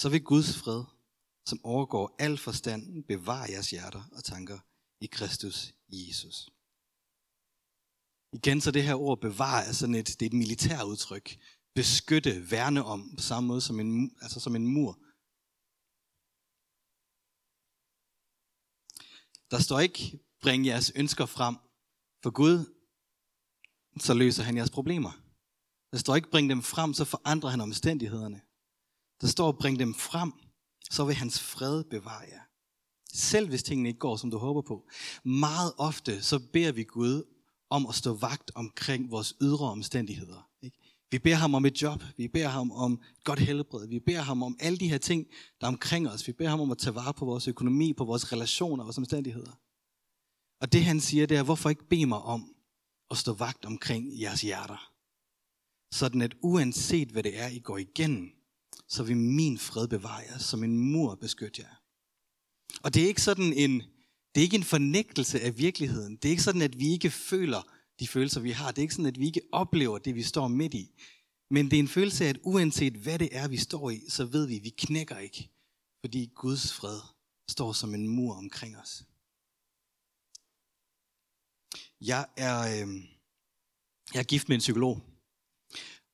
Så 0.01 0.09
vil 0.09 0.25
Guds 0.25 0.57
fred, 0.59 0.85
som 1.47 1.65
overgår 1.65 2.17
al 2.19 2.39
forstand, 2.39 3.05
bevare 3.05 3.51
jeres 3.51 3.71
hjerter 3.71 4.03
og 4.13 4.25
tanker 4.25 4.59
i 5.01 5.07
Kristus 5.07 5.73
Jesus. 5.89 6.51
Igen 8.33 8.61
så 8.61 8.71
det 8.71 8.85
her 8.85 8.95
ord 8.95 9.21
bevare 9.21 9.65
er 9.65 9.73
sådan 9.73 9.95
et, 9.95 10.07
det 10.07 10.23
er 10.23 10.27
et 10.27 10.33
militær 10.33 10.83
udtryk. 10.83 11.39
Beskytte, 11.75 12.51
værne 12.51 12.85
om, 12.85 13.15
på 13.17 13.23
samme 13.23 13.47
måde 13.47 13.61
som 13.61 13.81
en, 13.81 14.17
altså 14.21 14.41
som 14.41 14.57
en 14.57 14.67
mur. 14.67 14.93
Der 19.51 19.59
står 19.59 19.81
ikke, 19.81 20.19
bring 20.41 20.67
jeres 20.67 20.93
ønsker 20.97 21.27
frem 21.27 21.57
for 22.23 22.31
Gud, 22.31 22.59
så 24.01 24.15
løser 24.15 24.43
han 24.43 24.57
jeres 24.57 24.71
problemer. 24.71 25.13
Der 25.93 25.99
står 25.99 26.17
ikke, 26.17 26.31
bring 26.31 26.51
dem 26.51 26.63
frem, 26.63 26.95
så 26.95 27.05
forandrer 27.05 27.51
han 27.51 27.61
omstændighederne. 27.61 28.41
Der 29.21 29.27
står, 29.27 29.53
bring 29.53 29.79
dem 29.79 29.95
frem, 29.95 30.33
så 30.91 31.05
vil 31.05 31.15
hans 31.15 31.41
fred 31.41 31.85
bevare 31.85 32.27
jer. 32.29 32.43
Selv 33.13 33.49
hvis 33.49 33.63
tingene 33.63 33.89
ikke 33.89 33.99
går, 33.99 34.17
som 34.17 34.31
du 34.31 34.39
håber 34.39 34.63
på. 34.63 34.89
Meget 35.25 35.73
ofte, 35.79 36.23
så 36.23 36.39
beder 36.53 36.73
vi 36.73 36.85
Gud 36.85 37.38
om 37.71 37.87
at 37.87 37.95
stå 37.95 38.15
vagt 38.15 38.51
omkring 38.55 39.11
vores 39.11 39.35
ydre 39.43 39.71
omstændigheder. 39.71 40.49
Ikke? 40.63 40.79
Vi 41.11 41.19
beder 41.19 41.37
ham 41.37 41.55
om 41.55 41.67
et 41.67 41.83
job, 41.83 42.03
vi 42.17 42.29
beder 42.29 42.49
ham 42.49 42.71
om 42.73 43.01
godt 43.25 43.39
helbred, 43.39 43.89
vi 43.89 43.99
beder 43.99 44.23
ham 44.23 44.43
om 44.43 44.57
alle 44.61 44.79
de 44.79 44.89
her 44.89 44.99
ting, 44.99 45.27
der 45.61 45.67
er 45.67 45.69
omkring 45.69 46.09
os. 46.09 46.27
Vi 46.27 46.33
beder 46.33 46.51
ham 46.51 46.61
om 46.61 46.71
at 46.71 46.79
tage 46.79 46.95
vare 46.95 47.15
på 47.15 47.25
vores 47.25 47.49
økonomi, 47.49 47.93
på 47.93 48.05
vores 48.05 48.33
relationer 48.33 48.83
og 48.83 48.87
vores 48.87 48.99
omstændigheder. 48.99 49.53
Og 50.61 50.73
det 50.73 50.85
han 50.85 51.01
siger, 51.01 51.27
det 51.27 51.37
er, 51.37 51.43
hvorfor 51.43 51.71
ikke 51.71 51.89
bede 51.89 52.07
mig 52.07 52.19
om 52.19 52.55
at 53.11 53.17
stå 53.17 53.33
vagt 53.33 53.65
omkring 53.65 54.21
jeres 54.21 54.41
hjerter? 54.41 54.93
Sådan 55.95 56.23
at 56.23 56.35
uanset 56.43 57.09
hvad 57.09 57.23
det 57.23 57.39
er, 57.39 57.49
I 57.49 57.59
går 57.59 57.79
igennem, 57.79 58.31
så 58.89 59.03
vil 59.03 59.17
min 59.17 59.59
fred 59.59 59.89
bevare 59.89 60.23
jer, 60.29 60.39
som 60.39 60.65
en 60.65 60.79
mur 60.79 61.15
beskytte 61.15 61.63
jer. 61.63 61.75
Og 62.83 62.95
det 62.95 63.03
er 63.03 63.09
ikke 63.09 63.23
sådan 63.23 63.53
en, 63.53 63.83
det 64.35 64.41
er 64.41 64.45
ikke 64.45 64.57
en 64.57 64.65
fornægtelse 64.65 65.41
af 65.41 65.59
virkeligheden. 65.59 66.17
Det 66.17 66.25
er 66.25 66.31
ikke 66.31 66.43
sådan, 66.43 66.63
at 66.63 66.79
vi 66.79 66.89
ikke 66.89 67.11
føler 67.11 67.63
de 68.01 68.09
følelser, 68.09 68.41
vi 68.41 68.51
har. 68.51 68.71
Det 68.71 68.79
er 68.79 68.83
ikke 68.83 68.95
sådan, 68.95 69.07
at 69.07 69.19
vi 69.19 69.27
ikke 69.27 69.41
oplever 69.53 69.99
det, 69.99 70.15
vi 70.15 70.23
står 70.23 70.49
midt 70.49 70.75
i. 70.75 70.91
Men 71.51 71.71
det 71.71 71.77
er 71.77 71.81
en 71.81 71.89
følelse 71.89 72.25
af, 72.25 72.29
at 72.29 72.39
uanset 72.43 72.93
hvad 72.93 73.19
det 73.19 73.29
er, 73.33 73.49
vi 73.49 73.57
står 73.57 73.91
i, 73.91 74.01
så 74.09 74.25
ved 74.25 74.47
vi, 74.47 74.57
at 74.57 74.65
vi 74.65 74.75
knækker 74.79 75.19
ikke. 75.19 75.51
Fordi 76.01 76.31
Guds 76.35 76.73
fred 76.73 77.01
står 77.51 77.73
som 77.73 77.95
en 77.95 78.09
mur 78.09 78.35
omkring 78.35 78.77
os. 78.79 79.05
Jeg 82.01 82.27
er, 82.37 82.61
øh, 82.61 83.05
jeg 84.15 84.21
er 84.21 84.25
gift 84.25 84.49
med 84.49 84.57
en 84.57 84.61
psykolog. 84.61 85.01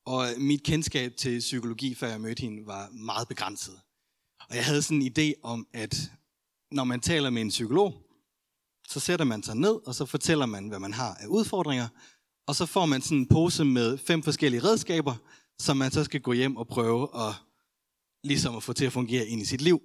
Og 0.05 0.29
mit 0.39 0.63
kendskab 0.63 1.17
til 1.17 1.39
psykologi, 1.39 1.95
før 1.95 2.09
jeg 2.09 2.21
mødte 2.21 2.41
hende, 2.41 2.67
var 2.67 2.91
meget 2.91 3.29
begrænset. 3.29 3.81
Og 4.51 4.57
jeg 4.57 4.65
havde 4.65 4.83
sådan 4.83 5.03
en 5.03 5.13
idé 5.19 5.33
om, 5.43 5.67
at 5.73 6.13
når 6.75 6.85
man 6.85 7.01
taler 7.01 7.31
med 7.31 7.43
en 7.43 7.49
psykolog, 7.49 7.95
så 8.89 9.01
sætter 9.01 9.25
man 9.25 9.43
sig 9.43 9.57
ned, 9.57 9.87
og 9.87 9.95
så 9.95 10.07
fortæller 10.07 10.47
man, 10.47 10.69
hvad 10.69 10.79
man 10.79 10.93
har 10.93 11.15
af 11.15 11.27
udfordringer. 11.27 11.89
Og 12.47 12.55
så 12.55 12.67
får 12.67 12.87
man 12.87 13.03
sådan 13.03 13.19
en 13.19 13.29
pose 13.29 13.65
med 13.65 13.99
fem 13.99 14.23
forskellige 14.23 14.65
redskaber, 14.65 15.15
som 15.59 15.77
man 15.77 15.91
så 15.91 16.05
skal 16.05 16.21
gå 16.21 16.33
hjem 16.33 16.57
og 16.57 16.69
prøve 16.69 17.09
at, 17.15 17.35
ligesom 18.25 18.57
at 18.57 18.63
få 18.63 18.73
til 18.73 18.85
at 18.85 18.93
fungere 18.93 19.27
ind 19.27 19.43
i 19.43 19.45
sit 19.45 19.61
liv. 19.61 19.83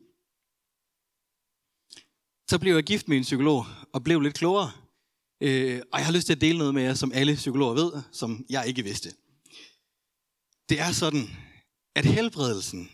Så 2.49 2.60
blev 2.60 2.73
jeg 2.73 2.84
gift 2.84 3.08
med 3.08 3.17
en 3.17 3.23
psykolog, 3.23 3.65
og 3.93 4.04
blev 4.04 4.21
lidt 4.21 4.36
klogere. 4.36 4.71
Øh, 5.41 5.82
og 5.91 5.99
jeg 5.99 6.06
har 6.06 6.13
lyst 6.13 6.25
til 6.25 6.36
at 6.36 6.41
dele 6.41 6.58
noget 6.58 6.73
med 6.73 6.84
jer, 6.84 6.93
som 6.93 7.12
alle 7.12 7.36
psykologer 7.36 7.73
ved, 7.73 8.02
som 8.12 8.45
jeg 8.49 8.67
ikke 8.67 8.84
vidste. 8.84 9.10
Det 10.69 10.80
er 10.80 10.91
sådan, 10.91 11.30
at 11.95 12.06
helbredelsen, 12.06 12.89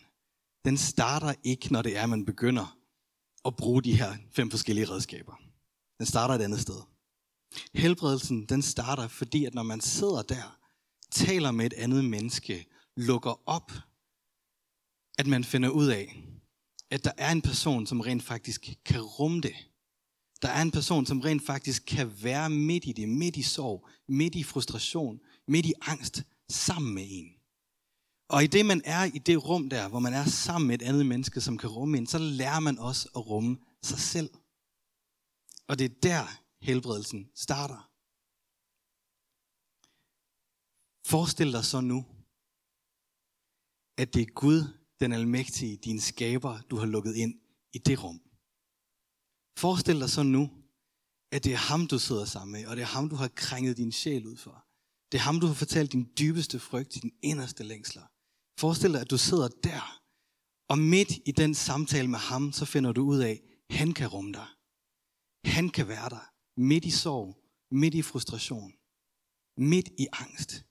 den 0.66 0.78
starter 0.78 1.34
ikke, 1.44 1.74
når 1.74 1.82
det 1.82 1.98
er, 1.98 2.06
man 2.06 2.26
begynder 2.26 2.78
at 3.46 3.56
bruge 3.56 3.82
de 3.82 3.98
her 3.98 4.16
fem 4.32 4.52
forskellige 4.52 4.90
redskaber. 4.90 5.42
Den 5.98 6.06
starter 6.06 6.36
et 6.36 6.42
andet 6.42 6.60
sted. 6.60 6.82
Helbredelsen, 7.74 8.46
den 8.46 8.62
starter, 8.62 9.08
fordi 9.08 9.46
at 9.46 9.54
når 9.54 9.64
man 9.64 9.82
sidder 9.82 10.22
der, 10.22 10.60
taler 11.12 11.52
med 11.52 11.66
et 11.66 11.74
andet 11.74 12.06
menneske, 12.06 12.66
lukker 12.98 13.50
op, 13.50 13.72
at 15.18 15.28
man 15.28 15.44
finder 15.44 15.70
ud 15.70 15.88
af, 15.88 16.24
at 16.90 17.04
der 17.04 17.12
er 17.18 17.32
en 17.32 17.42
person, 17.42 17.88
som 17.88 18.02
rent 18.02 18.24
faktisk 18.24 18.70
kan 18.86 19.02
rumme 19.02 19.42
det. 19.42 19.56
Der 20.42 20.48
er 20.50 20.62
en 20.62 20.72
person, 20.72 21.06
som 21.06 21.22
rent 21.22 21.46
faktisk 21.46 21.84
kan 21.88 22.24
være 22.24 22.50
midt 22.50 22.86
i 22.86 22.92
det, 22.92 23.10
midt 23.10 23.38
i 23.38 23.42
sorg, 23.42 23.88
midt 24.08 24.36
i 24.36 24.44
frustration, 24.44 25.20
midt 25.48 25.66
i 25.66 25.74
angst, 25.82 26.24
sammen 26.50 26.94
med 26.94 27.06
en. 27.10 27.35
Og 28.28 28.44
i 28.44 28.48
det, 28.48 28.66
man 28.66 28.82
er 28.86 29.04
i 29.04 29.20
det 29.20 29.46
rum 29.46 29.70
der, 29.70 29.90
hvor 29.90 30.00
man 30.00 30.14
er 30.14 30.26
sammen 30.26 30.68
med 30.68 30.82
et 30.82 30.86
andet 30.86 31.06
menneske, 31.06 31.42
som 31.42 31.58
kan 31.58 31.70
rumme 31.70 31.98
en, 31.98 32.08
så 32.08 32.18
lærer 32.18 32.60
man 32.60 32.80
også 32.80 33.10
at 33.16 33.28
rumme 33.28 33.58
sig 33.84 34.00
selv. 34.00 34.30
Og 35.68 35.80
det 35.80 35.86
er 35.86 35.96
der, 36.04 36.24
helbredelsen 36.62 37.30
starter. 37.36 37.92
Forestil 41.08 41.52
dig 41.52 41.66
så 41.66 41.82
nu, 41.82 42.06
at 43.98 44.14
det 44.14 44.22
er 44.22 44.34
Gud, 44.34 44.64
den 45.00 45.12
almægtige, 45.14 45.78
din 45.78 46.00
skaber, 46.00 46.62
du 46.62 46.76
har 46.76 46.86
lukket 46.86 47.16
ind 47.16 47.40
i 47.74 47.78
det 47.78 48.04
rum. 48.04 48.22
Forestil 49.58 50.00
dig 50.00 50.10
så 50.10 50.24
nu, 50.24 50.52
at 51.32 51.44
det 51.44 51.54
er 51.54 51.58
ham, 51.58 51.88
du 51.88 52.00
sidder 52.00 52.26
sammen 52.26 52.52
med, 52.52 52.68
og 52.68 52.76
det 52.76 52.82
er 52.82 52.86
ham, 52.86 53.10
du 53.10 53.16
har 53.16 53.28
krænget 53.28 53.78
din 53.78 53.92
sjæl 53.92 54.28
ud 54.28 54.38
for. 54.38 54.66
Det 55.12 55.18
er 55.18 55.22
ham, 55.22 55.40
du 55.40 55.48
har 55.48 55.54
fortalt 55.54 55.92
din 55.92 56.12
dybeste 56.20 56.60
frygt, 56.60 56.94
din 56.94 57.14
inderste 57.22 57.64
længsler. 57.64 58.06
Forestil 58.60 58.94
dig, 58.94 59.02
at 59.02 59.10
du 59.10 59.18
sidder 59.18 59.48
der, 59.48 60.02
og 60.70 60.78
midt 60.78 61.12
i 61.26 61.32
den 61.32 61.56
samtale 61.56 62.08
med 62.08 62.20
ham, 62.20 62.52
så 62.52 62.66
finder 62.66 62.92
du 62.92 63.02
ud 63.04 63.20
af, 63.20 63.36
at 63.70 63.76
han 63.76 63.94
kan 63.94 64.08
rumme 64.08 64.34
dig. 64.34 64.48
Han 65.46 65.70
kan 65.70 65.88
være 65.88 66.10
der, 66.10 66.26
midt 66.58 66.86
i 66.86 66.92
sorg, 66.92 67.28
midt 67.72 67.94
i 67.94 68.02
frustration, 68.02 68.72
midt 69.58 69.88
i 70.04 70.08
angst. 70.12 70.66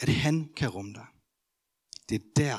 At 0.00 0.08
han 0.08 0.36
kan 0.58 0.68
rumme 0.68 0.92
dig. 0.92 1.06
Det 2.08 2.14
er 2.20 2.26
der 2.36 2.58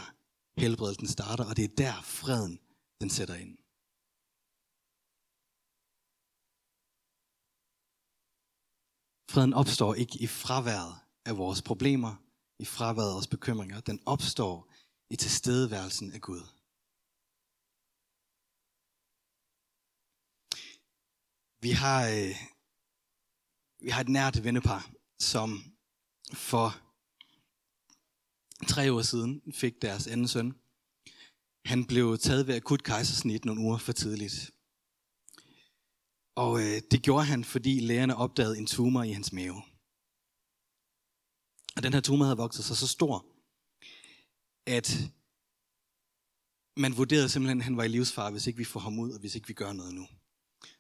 helbredelsen 0.62 1.08
starter, 1.08 1.46
og 1.50 1.58
det 1.58 1.66
er 1.66 1.76
der 1.84 2.02
freden 2.02 2.60
den 3.02 3.10
sætter 3.10 3.36
ind. 3.36 3.58
Freden 9.32 9.54
opstår 9.54 9.94
ikke 9.94 10.18
i 10.26 10.28
fraværet 10.28 10.96
af 11.26 11.38
vores 11.38 11.62
problemer, 11.62 12.25
i 12.60 12.66
fraværets 12.66 13.28
af 13.28 13.30
bekymringer. 13.30 13.80
Den 13.80 14.00
opstår 14.06 14.74
i 15.10 15.16
tilstedeværelsen 15.16 16.12
af 16.12 16.22
Gud. 16.22 16.42
Vi 21.62 21.72
har, 21.72 22.08
øh, 22.08 22.36
vi 23.80 23.90
har 23.90 24.02
et 24.02 24.10
nært 24.10 24.44
vennepar, 24.44 24.92
som 25.20 25.64
for 26.34 26.68
tre 28.68 28.94
år 28.94 29.02
siden 29.02 29.42
fik 29.54 29.82
deres 29.82 30.08
anden 30.08 30.28
søn. 30.28 30.54
Han 31.66 31.86
blev 31.86 32.18
taget 32.18 32.48
ved 32.48 32.56
akut 32.56 32.84
kejsersnit 32.84 33.46
nogle 33.46 33.62
uger 33.62 33.78
for 33.78 33.92
tidligt. 33.92 34.52
Og 36.36 36.60
øh, 36.60 36.82
det 36.92 37.02
gjorde 37.02 37.26
han, 37.26 37.44
fordi 37.44 37.80
lægerne 37.80 38.16
opdagede 38.16 38.58
en 38.58 38.68
tumor 38.68 39.04
i 39.04 39.12
hans 39.12 39.34
mave. 39.34 39.62
Og 41.76 41.84
den 41.84 41.94
her 41.94 42.02
tumor 42.02 42.26
havde 42.26 42.38
vokset 42.38 42.66
sig 42.66 42.78
så 42.78 42.88
stor, 42.88 43.26
at 44.66 44.98
man 46.78 46.98
vurderede 46.98 47.30
simpelthen, 47.30 47.60
at 47.60 47.64
han 47.64 47.78
var 47.78 47.84
i 47.84 47.88
livsfare, 47.88 48.32
hvis 48.32 48.48
ikke 48.48 48.58
vi 48.58 48.64
får 48.64 48.80
ham 48.80 49.00
ud, 49.00 49.12
og 49.12 49.20
hvis 49.20 49.36
ikke 49.36 49.48
vi 49.48 49.54
gør 49.54 49.74
noget 49.74 49.94
nu. 49.94 50.08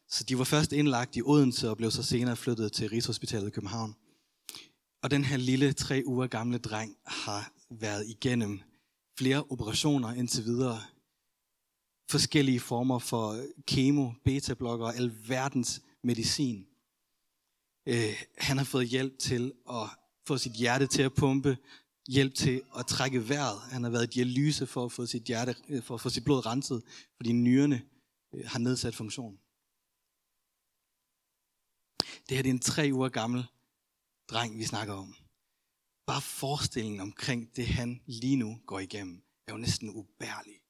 Så 0.09 0.23
de 0.23 0.37
var 0.37 0.43
først 0.43 0.73
indlagt 0.73 1.15
i 1.15 1.21
Odense 1.21 1.69
og 1.69 1.77
blev 1.77 1.91
så 1.91 2.03
senere 2.03 2.35
flyttet 2.35 2.73
til 2.73 2.89
Rigshospitalet 2.89 3.47
i 3.47 3.51
København. 3.51 3.95
Og 5.03 5.11
den 5.11 5.23
her 5.23 5.37
lille 5.37 5.73
tre 5.73 6.03
uger 6.05 6.27
gamle 6.27 6.57
dreng 6.57 6.97
har 7.05 7.53
været 7.69 8.07
igennem 8.07 8.61
flere 9.17 9.43
operationer 9.43 10.13
indtil 10.13 10.43
videre. 10.45 10.81
Forskellige 12.09 12.59
former 12.59 12.99
for 12.99 13.45
kemo, 13.67 14.11
beta-blokker 14.25 14.85
og 14.85 14.95
alverdens 14.95 15.81
medicin. 16.03 16.67
Øh, 17.85 18.23
han 18.37 18.57
har 18.57 18.65
fået 18.65 18.87
hjælp 18.87 19.19
til 19.19 19.53
at 19.69 19.89
få 20.27 20.37
sit 20.37 20.53
hjerte 20.53 20.87
til 20.87 21.01
at 21.01 21.13
pumpe, 21.13 21.57
hjælp 22.07 22.35
til 22.35 22.61
at 22.77 22.87
trække 22.87 23.29
vejret. 23.29 23.61
Han 23.61 23.83
har 23.83 23.89
været 23.89 24.03
i 24.03 24.09
dialyse 24.19 24.67
for 24.67 24.85
at 24.85 24.91
få 24.91 25.05
sit, 25.05 25.23
hjerte, 25.23 25.55
øh, 25.69 25.83
for 25.83 25.95
at 25.95 26.01
få 26.01 26.09
sit 26.09 26.23
blod 26.23 26.45
renset, 26.45 26.83
fordi 27.15 27.31
nyrerne 27.31 27.81
øh, 28.33 28.45
har 28.45 28.59
nedsat 28.59 28.95
funktion. 28.95 29.39
Det 32.29 32.37
her 32.37 32.41
det 32.41 32.49
er 32.49 32.53
en 32.53 32.59
tre 32.59 32.89
uger 32.93 33.09
gammel 33.09 33.45
dreng, 34.29 34.57
vi 34.57 34.65
snakker 34.65 34.93
om. 34.93 35.15
Bare 36.05 36.21
forestillingen 36.21 37.01
omkring 37.01 37.55
det, 37.55 37.67
han 37.67 38.01
lige 38.05 38.35
nu 38.35 38.59
går 38.65 38.79
igennem, 38.79 39.23
er 39.47 39.51
jo 39.51 39.57
næsten 39.57 39.89
ubærlig. 39.89 40.61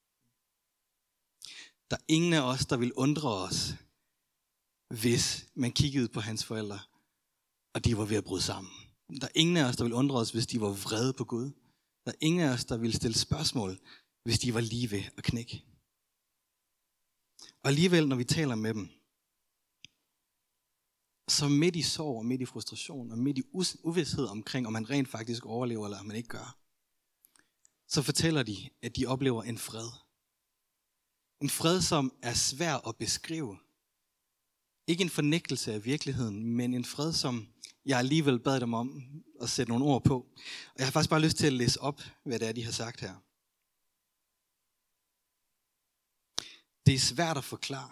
Der 1.89 1.97
er 1.97 2.05
ingen 2.07 2.33
af 2.33 2.41
os, 2.41 2.65
der 2.65 2.77
vil 2.77 2.93
undre 2.93 3.29
os, 3.29 3.75
hvis 4.89 5.47
man 5.55 5.71
kiggede 5.71 6.07
på 6.07 6.19
hans 6.19 6.45
forældre, 6.45 6.79
og 7.73 7.85
de 7.85 7.97
var 7.97 8.05
ved 8.05 8.17
at 8.17 8.23
bryde 8.23 8.41
sammen. 8.41 8.84
Der 9.09 9.27
er 9.27 9.31
ingen 9.35 9.57
af 9.57 9.65
os, 9.69 9.75
der 9.75 9.83
vil 9.83 9.93
undre 9.93 10.15
os, 10.15 10.31
hvis 10.31 10.47
de 10.47 10.61
var 10.61 10.69
vrede 10.69 11.13
på 11.13 11.25
Gud. 11.25 11.51
Der 12.05 12.11
er 12.11 12.15
ingen 12.21 12.41
af 12.41 12.53
os, 12.53 12.65
der 12.65 12.77
vil 12.77 12.93
stille 12.93 13.17
spørgsmål, 13.17 13.79
hvis 14.23 14.39
de 14.39 14.53
var 14.53 14.61
lige 14.61 14.91
ved 14.91 15.03
at 15.17 15.23
knække. 15.23 15.63
Og 17.63 17.69
alligevel, 17.69 18.07
når 18.07 18.15
vi 18.15 18.23
taler 18.23 18.55
med 18.55 18.73
dem, 18.73 18.89
så 21.27 21.47
midt 21.49 21.75
i 21.75 21.81
sorg 21.81 22.17
og 22.17 22.25
midt 22.25 22.41
i 22.41 22.45
frustration 22.45 23.11
og 23.11 23.17
midt 23.17 23.37
i 23.37 23.43
uvidshed 23.83 24.25
omkring, 24.25 24.67
om 24.67 24.73
man 24.73 24.89
rent 24.89 25.09
faktisk 25.09 25.45
overlever, 25.45 25.85
eller 25.85 25.99
om 25.99 26.05
man 26.05 26.15
ikke 26.15 26.29
gør, 26.29 26.57
så 27.87 28.01
fortæller 28.01 28.43
de, 28.43 28.69
at 28.81 28.95
de 28.95 29.05
oplever 29.05 29.43
en 29.43 29.57
fred. 29.57 29.89
En 31.41 31.49
fred, 31.49 31.81
som 31.81 32.13
er 32.21 32.33
svær 32.33 32.87
at 32.87 32.95
beskrive. 32.95 33.57
Ikke 34.87 35.01
en 35.01 35.09
fornægtelse 35.09 35.73
af 35.73 35.85
virkeligheden, 35.85 36.45
men 36.45 36.73
en 36.73 36.85
fred, 36.85 37.13
som 37.13 37.47
jeg 37.85 37.99
alligevel 37.99 38.39
bad 38.39 38.59
dem 38.59 38.73
om 38.73 39.03
at 39.41 39.49
sætte 39.49 39.71
nogle 39.71 39.85
ord 39.85 40.03
på. 40.03 40.15
Og 40.73 40.77
jeg 40.77 40.85
har 40.85 40.91
faktisk 40.91 41.09
bare 41.09 41.21
lyst 41.21 41.37
til 41.37 41.47
at 41.47 41.53
læse 41.53 41.81
op, 41.81 42.01
hvad 42.23 42.39
det 42.39 42.47
er, 42.47 42.51
de 42.51 42.63
har 42.63 42.71
sagt 42.71 43.01
her. 43.01 43.15
Det 46.85 46.93
er 46.93 46.99
svært 46.99 47.37
at 47.37 47.43
forklare, 47.43 47.91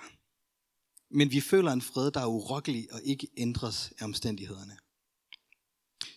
men 1.09 1.31
vi 1.31 1.41
føler 1.41 1.71
en 1.71 1.81
fred, 1.81 2.11
der 2.11 2.21
er 2.21 2.27
urokkelig 2.27 2.93
og 2.93 3.01
ikke 3.03 3.27
ændres 3.37 3.93
af 3.99 4.05
omstændighederne. 4.05 4.77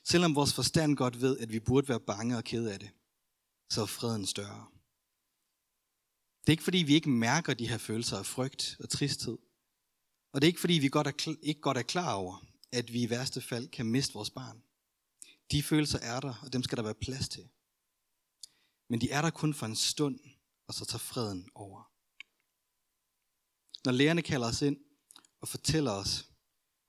Selvom 0.04 0.34
vores 0.34 0.54
forstand 0.54 0.96
godt 0.96 1.20
ved, 1.20 1.38
at 1.38 1.52
vi 1.52 1.60
burde 1.60 1.88
være 1.88 2.00
bange 2.00 2.36
og 2.36 2.44
kede 2.44 2.72
af 2.72 2.78
det, 2.80 2.90
så 3.70 3.82
er 3.82 3.86
freden 3.86 4.26
større. 4.26 4.66
Det 6.40 6.48
er 6.48 6.50
ikke 6.52 6.62
fordi, 6.62 6.78
vi 6.78 6.94
ikke 6.94 7.10
mærker 7.10 7.54
de 7.54 7.68
her 7.68 7.78
følelser 7.78 8.18
af 8.18 8.26
frygt 8.26 8.76
og 8.80 8.88
tristhed. 8.88 9.38
Og 10.32 10.40
det 10.40 10.46
er 10.46 10.50
ikke 10.50 10.60
fordi, 10.60 10.74
vi 10.74 10.88
godt 10.88 11.06
er, 11.06 11.36
ikke 11.42 11.60
godt 11.60 11.78
er 11.78 11.82
klar 11.82 12.14
over, 12.14 12.46
at 12.72 12.92
vi 12.92 13.02
i 13.02 13.10
værste 13.10 13.40
fald 13.40 13.68
kan 13.68 13.86
miste 13.86 14.14
vores 14.14 14.30
barn. 14.30 14.62
De 15.50 15.62
følelser 15.62 15.98
er 15.98 16.20
der, 16.20 16.34
og 16.42 16.52
dem 16.52 16.62
skal 16.62 16.76
der 16.76 16.82
være 16.82 16.94
plads 16.94 17.28
til. 17.28 17.48
Men 18.88 19.00
de 19.00 19.10
er 19.10 19.22
der 19.22 19.30
kun 19.30 19.54
for 19.54 19.66
en 19.66 19.76
stund, 19.76 20.20
og 20.66 20.74
så 20.74 20.84
tager 20.84 20.98
freden 20.98 21.50
over. 21.54 21.92
Når 23.84 23.92
lægerne 23.92 24.22
kalder 24.22 24.48
os 24.48 24.62
ind 24.62 24.76
og 25.40 25.48
fortæller 25.48 25.92
os 25.92 26.30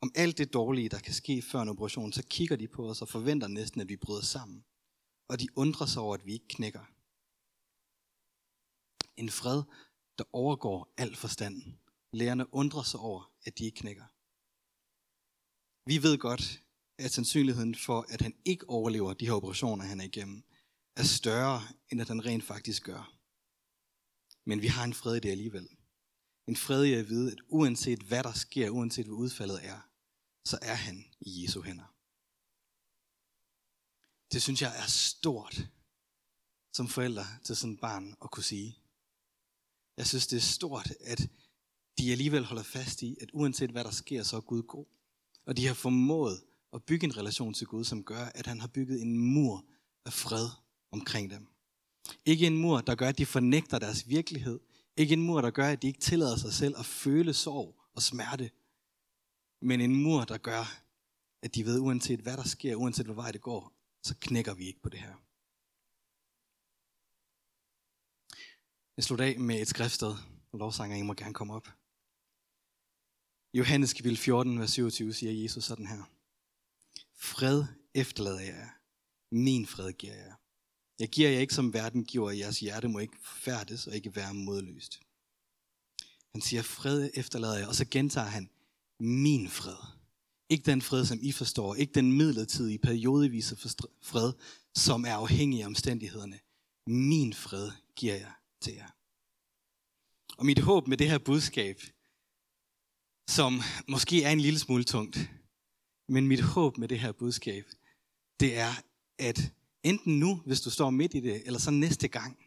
om 0.02 0.12
alt 0.16 0.38
det 0.38 0.54
dårlige, 0.54 0.90
der 0.90 1.00
kan 1.00 1.14
ske 1.14 1.42
før 1.42 1.62
en 1.62 1.70
operation, 1.70 2.14
så 2.14 2.24
kigger 2.24 2.56
de 2.56 2.68
på 2.68 2.90
os 2.90 3.02
og 3.02 3.10
forventer 3.10 3.48
næsten, 3.48 3.82
at 3.82 3.90
vi 3.90 3.96
bryder 3.96 4.22
sammen. 4.22 4.66
Og 5.28 5.40
de 5.40 5.48
undrer 5.56 5.86
sig 5.86 6.02
over, 6.02 6.14
at 6.14 6.26
vi 6.26 6.34
ikke 6.34 6.48
knækker. 6.48 6.86
En 9.18 9.30
fred, 9.30 9.64
der 10.18 10.24
overgår 10.34 10.94
al 10.98 11.16
forstand. 11.16 11.64
Lærerne 12.12 12.54
undrer 12.54 12.84
sig 12.84 13.00
over, 13.00 13.32
at 13.46 13.58
de 13.58 13.66
ikke 13.66 13.80
knækker. 13.80 14.06
Vi 15.88 16.04
ved 16.04 16.18
godt, 16.18 16.64
at 16.98 17.12
sandsynligheden 17.12 17.76
for, 17.76 18.06
at 18.10 18.22
han 18.22 18.36
ikke 18.46 18.70
overlever 18.70 19.14
de 19.14 19.26
her 19.26 19.34
operationer, 19.34 19.86
han 19.86 20.02
er 20.02 20.06
igennem, 20.06 20.44
er 20.96 21.04
større, 21.04 21.62
end 21.92 22.02
at 22.02 22.08
han 22.08 22.26
rent 22.26 22.44
faktisk 22.44 22.84
gør. 22.84 23.14
Men 24.46 24.62
vi 24.62 24.68
har 24.68 24.84
en 24.84 24.94
fred 24.94 25.16
i 25.16 25.20
det 25.20 25.30
alligevel. 25.30 25.68
En 26.48 26.56
fred 26.56 26.84
i 26.84 26.94
at 26.94 27.10
vide, 27.10 27.32
at 27.32 27.38
uanset 27.48 28.00
hvad 28.00 28.24
der 28.24 28.34
sker, 28.34 28.70
uanset 28.70 29.06
hvad 29.06 29.16
udfaldet 29.16 29.66
er, 29.66 29.90
så 30.46 30.60
er 30.62 30.74
han 30.74 31.06
i 31.22 31.44
Jesu 31.44 31.62
hænder. 31.62 31.96
Det 34.32 34.42
synes 34.42 34.62
jeg 34.62 34.74
er 34.78 34.88
stort 34.88 35.68
som 36.74 36.88
forældre 36.88 37.26
til 37.44 37.56
sådan 37.56 37.74
et 37.74 37.80
barn 37.80 38.16
at 38.24 38.32
kunne 38.32 38.44
sige. 38.44 38.78
Jeg 39.98 40.08
synes, 40.08 40.28
det 40.28 40.38
er 40.38 40.42
stort, 40.42 40.92
at 41.02 41.30
de 41.98 42.12
alligevel 42.12 42.44
holder 42.44 42.64
fast 42.64 43.02
i, 43.02 43.18
at 43.22 43.30
uanset 43.34 43.70
hvad 43.70 43.84
der 43.84 43.92
sker, 43.92 44.24
så 44.24 44.38
er 44.38 44.42
Gud 44.42 44.64
god. 44.64 44.86
Og 45.48 45.58
de 45.58 45.68
har 45.68 45.74
formået 45.74 46.44
at 46.74 46.84
bygge 46.84 47.06
en 47.06 47.18
relation 47.18 47.54
til 47.54 47.68
Gud, 47.68 47.84
som 47.84 48.04
gør, 48.04 48.26
at 48.36 48.48
han 48.48 48.60
har 48.60 48.68
bygget 48.68 49.02
en 49.02 49.18
mur 49.18 49.66
af 50.06 50.14
fred 50.14 50.50
omkring 50.92 51.30
dem. 51.30 51.48
Ikke 52.26 52.48
en 52.48 52.58
mur, 52.58 52.82
der 52.82 52.96
gør, 52.96 53.10
at 53.10 53.18
de 53.18 53.26
fornægter 53.26 53.80
deres 53.80 54.10
virkelighed. 54.10 54.60
Ikke 54.98 55.14
en 55.14 55.22
mur, 55.22 55.42
der 55.42 55.52
gør, 55.52 55.68
at 55.68 55.82
de 55.82 55.88
ikke 55.88 56.00
tillader 56.00 56.36
sig 56.36 56.54
selv 56.54 56.76
at 56.78 56.86
føle 56.86 57.34
sorg 57.34 57.82
og 57.96 58.02
smerte. 58.02 58.52
Men 59.62 59.82
en 59.82 59.96
mur, 59.96 60.24
der 60.24 60.38
gør, 60.38 60.82
at 61.42 61.56
de 61.56 61.66
ved, 61.66 61.80
uanset 61.80 62.20
hvad 62.20 62.38
der 62.38 62.44
sker, 62.44 62.76
uanset 62.76 63.06
hvor 63.06 63.14
vej 63.14 63.32
det 63.32 63.42
går, 63.42 63.74
så 64.04 64.16
knækker 64.22 64.54
vi 64.54 64.68
ikke 64.68 64.82
på 64.82 64.90
det 64.90 65.00
her. 65.00 65.16
Jeg 68.98 69.04
slutter 69.04 69.26
af 69.26 69.40
med 69.40 69.62
et 69.62 69.68
skriftsted, 69.68 70.16
og 70.52 70.60
lovsanger, 70.60 70.98
I 70.98 71.02
må 71.02 71.14
gerne 71.14 71.34
komme 71.34 71.54
op. 71.54 71.68
Johannes 73.54 73.94
kapitel 73.94 74.18
14, 74.18 74.60
vers 74.60 74.72
27 74.72 75.14
siger 75.14 75.42
Jesus 75.44 75.64
sådan 75.64 75.88
her. 75.88 76.04
Fred 77.16 77.66
efterlader 77.94 78.40
jeg 78.40 78.56
jer. 78.56 78.70
Min 79.32 79.66
fred 79.66 79.94
giver 79.94 80.14
jeg 80.14 80.26
jer. 80.26 80.36
Jeg 81.00 81.10
giver 81.10 81.30
jer 81.30 81.40
ikke 81.40 81.54
som 81.54 81.74
verden 81.74 82.06
giver, 82.06 82.32
jeres 82.32 82.60
hjerte 82.60 82.88
må 82.88 83.00
ikke 83.00 83.18
færdes 83.24 83.88
og 83.88 83.96
ikke 83.96 84.16
være 84.16 84.34
modløst. 84.34 85.00
Han 86.32 86.42
siger, 86.42 86.62
fred 86.62 87.10
efterlader 87.14 87.58
jeg, 87.58 87.68
og 87.68 87.76
så 87.76 87.86
gentager 87.86 88.28
han, 88.28 88.50
min 89.00 89.50
fred. 89.50 89.78
Ikke 90.50 90.64
den 90.64 90.82
fred, 90.82 91.06
som 91.06 91.20
I 91.22 91.32
forstår. 91.32 91.76
Ikke 91.76 91.94
den 91.94 92.12
midlertidige, 92.14 92.80
periodevise 92.80 93.58
fred, 94.02 94.34
som 94.76 95.06
er 95.06 95.14
afhængig 95.14 95.62
af 95.62 95.66
omstændighederne. 95.66 96.40
Min 96.88 97.34
fred 97.34 97.72
giver 97.96 98.16
jeg 98.16 98.32
til 98.62 98.74
jer. 98.74 98.88
Og 100.38 100.46
mit 100.46 100.60
håb 100.60 100.88
med 100.88 100.98
det 100.98 101.10
her 101.10 101.18
budskab, 101.18 101.82
som 103.28 103.62
måske 103.88 104.24
er 104.24 104.32
en 104.32 104.40
lille 104.40 104.60
smule 104.60 104.84
tungt. 104.84 105.18
Men 106.10 106.28
mit 106.28 106.42
håb 106.42 106.78
med 106.78 106.88
det 106.88 107.00
her 107.00 107.12
budskab, 107.12 107.66
det 108.40 108.58
er, 108.58 108.74
at 109.20 109.54
enten 109.84 110.20
nu, 110.20 110.42
hvis 110.46 110.62
du 110.62 110.70
står 110.70 110.90
midt 110.90 111.14
i 111.14 111.20
det, 111.20 111.44
eller 111.46 111.60
så 111.60 111.72
næste 111.72 112.08
gang, 112.08 112.38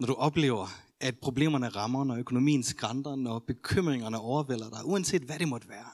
når 0.00 0.06
du 0.06 0.14
oplever, 0.14 0.68
at 1.00 1.18
problemerne 1.18 1.68
rammer, 1.68 2.04
når 2.04 2.16
økonomien 2.16 2.62
skrænter, 2.62 3.16
når 3.16 3.38
bekymringerne 3.38 4.18
overvælder 4.18 4.70
dig, 4.70 4.84
uanset 4.84 5.22
hvad 5.22 5.38
det 5.38 5.48
måtte 5.48 5.68
være, 5.68 5.90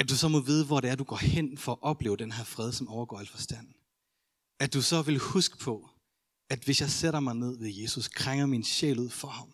at 0.00 0.08
du 0.08 0.16
så 0.16 0.28
må 0.28 0.40
vide, 0.40 0.66
hvor 0.66 0.80
det 0.80 0.90
er, 0.90 0.94
du 0.94 1.04
går 1.04 1.16
hen 1.16 1.58
for 1.58 1.72
at 1.72 1.82
opleve 1.82 2.16
den 2.16 2.32
her 2.32 2.44
fred, 2.44 2.72
som 2.72 2.88
overgår 2.88 3.18
al 3.18 3.26
forstand. 3.26 3.68
At 4.60 4.74
du 4.74 4.82
så 4.82 5.02
vil 5.02 5.18
huske 5.18 5.58
på, 5.58 5.88
at 6.50 6.64
hvis 6.64 6.80
jeg 6.80 6.90
sætter 6.90 7.20
mig 7.20 7.34
ned 7.34 7.58
ved 7.58 7.68
Jesus, 7.68 8.08
krænger 8.08 8.46
min 8.46 8.64
sjæl 8.64 8.98
ud 8.98 9.10
for 9.10 9.28
ham, 9.28 9.52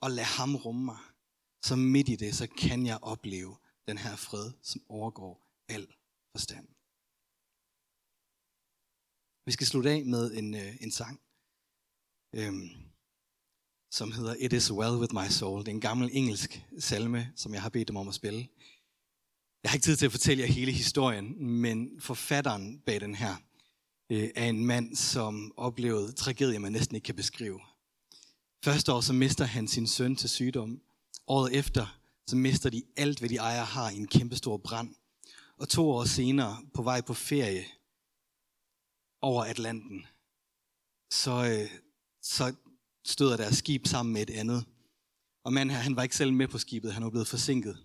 og 0.00 0.10
lad 0.10 0.24
ham 0.24 0.56
rumme 0.56 0.84
mig, 0.84 0.98
så 1.62 1.76
midt 1.76 2.08
i 2.08 2.16
det, 2.16 2.34
så 2.34 2.46
kan 2.46 2.86
jeg 2.86 2.98
opleve 3.02 3.56
den 3.88 3.98
her 3.98 4.16
fred, 4.16 4.52
som 4.62 4.82
overgår 4.88 5.46
al 5.68 5.86
forstand. 6.30 6.66
Vi 9.46 9.52
skal 9.52 9.66
slutte 9.66 9.90
af 9.90 10.04
med 10.04 10.34
en, 10.34 10.54
øh, 10.54 10.76
en 10.80 10.90
sang, 10.90 11.20
øhm, 12.34 12.70
som 13.90 14.12
hedder 14.12 14.34
It 14.38 14.52
is 14.52 14.72
well 14.72 14.96
with 15.00 15.14
my 15.14 15.28
soul. 15.30 15.60
Det 15.60 15.68
er 15.68 15.72
en 15.72 15.80
gammel 15.80 16.10
engelsk 16.12 16.66
salme, 16.78 17.32
som 17.36 17.54
jeg 17.54 17.62
har 17.62 17.68
bedt 17.68 17.88
dem 17.88 17.96
om 17.96 18.08
at 18.08 18.14
spille. 18.14 18.48
Jeg 19.62 19.70
har 19.70 19.74
ikke 19.74 19.84
tid 19.84 19.96
til 19.96 20.06
at 20.06 20.12
fortælle 20.12 20.42
jer 20.42 20.48
hele 20.48 20.72
historien, 20.72 21.44
men 21.44 22.00
forfatteren 22.00 22.80
bag 22.86 23.00
den 23.00 23.14
her 23.14 23.36
øh, 24.10 24.28
er 24.34 24.48
en 24.48 24.66
mand, 24.66 24.96
som 24.96 25.52
oplevede 25.56 26.12
tragedier, 26.12 26.58
man 26.58 26.72
næsten 26.72 26.94
ikke 26.94 27.06
kan 27.06 27.14
beskrive. 27.14 27.60
Første 28.64 28.92
år 28.92 29.00
så 29.00 29.12
mister 29.12 29.44
han 29.44 29.68
sin 29.68 29.86
søn 29.86 30.16
til 30.16 30.30
sygdom. 30.30 30.82
Året 31.26 31.58
efter 31.58 31.98
så 32.26 32.36
mister 32.36 32.70
de 32.70 32.82
alt, 32.96 33.18
hvad 33.18 33.28
de 33.28 33.36
ejer 33.36 33.64
har 33.64 33.90
i 33.90 33.96
en 33.96 34.06
kæmpestor 34.06 34.56
brand. 34.56 34.94
Og 35.56 35.68
to 35.68 35.90
år 35.90 36.04
senere, 36.04 36.58
på 36.74 36.82
vej 36.82 37.00
på 37.00 37.14
ferie 37.14 37.64
over 39.20 39.44
Atlanten, 39.44 40.06
så, 41.10 41.30
øh, 41.30 41.70
så 42.22 42.54
støder 43.04 43.36
deres 43.36 43.56
skib 43.56 43.86
sammen 43.86 44.12
med 44.12 44.22
et 44.22 44.30
andet. 44.30 44.64
Og 45.44 45.52
manden 45.52 45.76
her, 45.76 45.82
han 45.82 45.96
var 45.96 46.02
ikke 46.02 46.16
selv 46.16 46.32
med 46.32 46.48
på 46.48 46.58
skibet, 46.58 46.94
han 46.94 47.04
var 47.04 47.10
blevet 47.10 47.28
forsinket. 47.28 47.78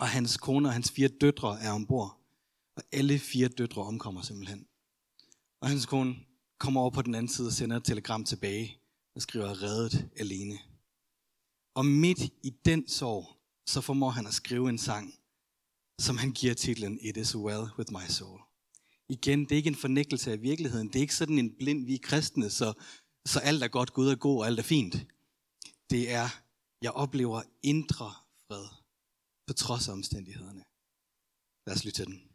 Og 0.00 0.08
hans 0.08 0.36
kone 0.36 0.68
og 0.68 0.72
hans 0.72 0.90
fire 0.90 1.08
døtre 1.08 1.60
er 1.60 1.72
ombord. 1.72 2.20
Og 2.76 2.82
alle 2.92 3.18
fire 3.18 3.48
døtre 3.48 3.82
omkommer 3.82 4.22
simpelthen. 4.22 4.66
Og 5.60 5.68
hans 5.68 5.86
kone 5.86 6.16
kommer 6.58 6.80
over 6.80 6.90
på 6.90 7.02
den 7.02 7.14
anden 7.14 7.32
side 7.32 7.48
og 7.48 7.52
sender 7.52 7.76
et 7.76 7.84
telegram 7.84 8.24
tilbage 8.24 8.78
og 9.14 9.22
skriver 9.22 9.62
reddet 9.62 10.08
alene. 10.16 10.58
Og 11.74 11.86
midt 11.86 12.20
i 12.42 12.50
den 12.64 12.88
sorg, 12.88 13.36
så 13.68 13.80
formår 13.80 14.10
han 14.10 14.26
at 14.26 14.34
skrive 14.34 14.68
en 14.68 14.78
sang, 14.78 15.14
som 16.00 16.16
han 16.16 16.32
giver 16.32 16.54
titlen 16.54 16.98
It 17.00 17.16
is 17.16 17.36
well 17.36 17.64
with 17.78 17.92
my 17.92 18.06
soul. 18.08 18.40
Igen, 19.08 19.40
det 19.40 19.52
er 19.52 19.56
ikke 19.56 19.68
en 19.68 19.84
fornægtelse 19.86 20.32
af 20.32 20.42
virkeligheden. 20.42 20.88
Det 20.88 20.96
er 20.96 21.00
ikke 21.00 21.14
sådan 21.14 21.38
en 21.38 21.56
blind, 21.56 21.86
vi 21.86 21.94
er 21.94 21.98
kristne, 22.02 22.50
så, 22.50 22.72
så 23.26 23.40
alt 23.40 23.62
er 23.62 23.68
godt, 23.68 23.92
Gud 23.92 24.08
er 24.08 24.16
god 24.16 24.40
og 24.40 24.46
alt 24.46 24.58
er 24.58 24.62
fint. 24.62 24.94
Det 25.90 26.10
er, 26.10 26.28
jeg 26.82 26.90
oplever 26.90 27.42
indre 27.62 28.12
fred 28.46 28.66
på 29.46 29.52
trods 29.52 29.88
af 29.88 29.92
omstændighederne. 29.92 30.64
Lad 31.66 31.76
os 31.76 31.84
lytte 31.84 31.98
til 31.98 32.06
den. 32.06 32.33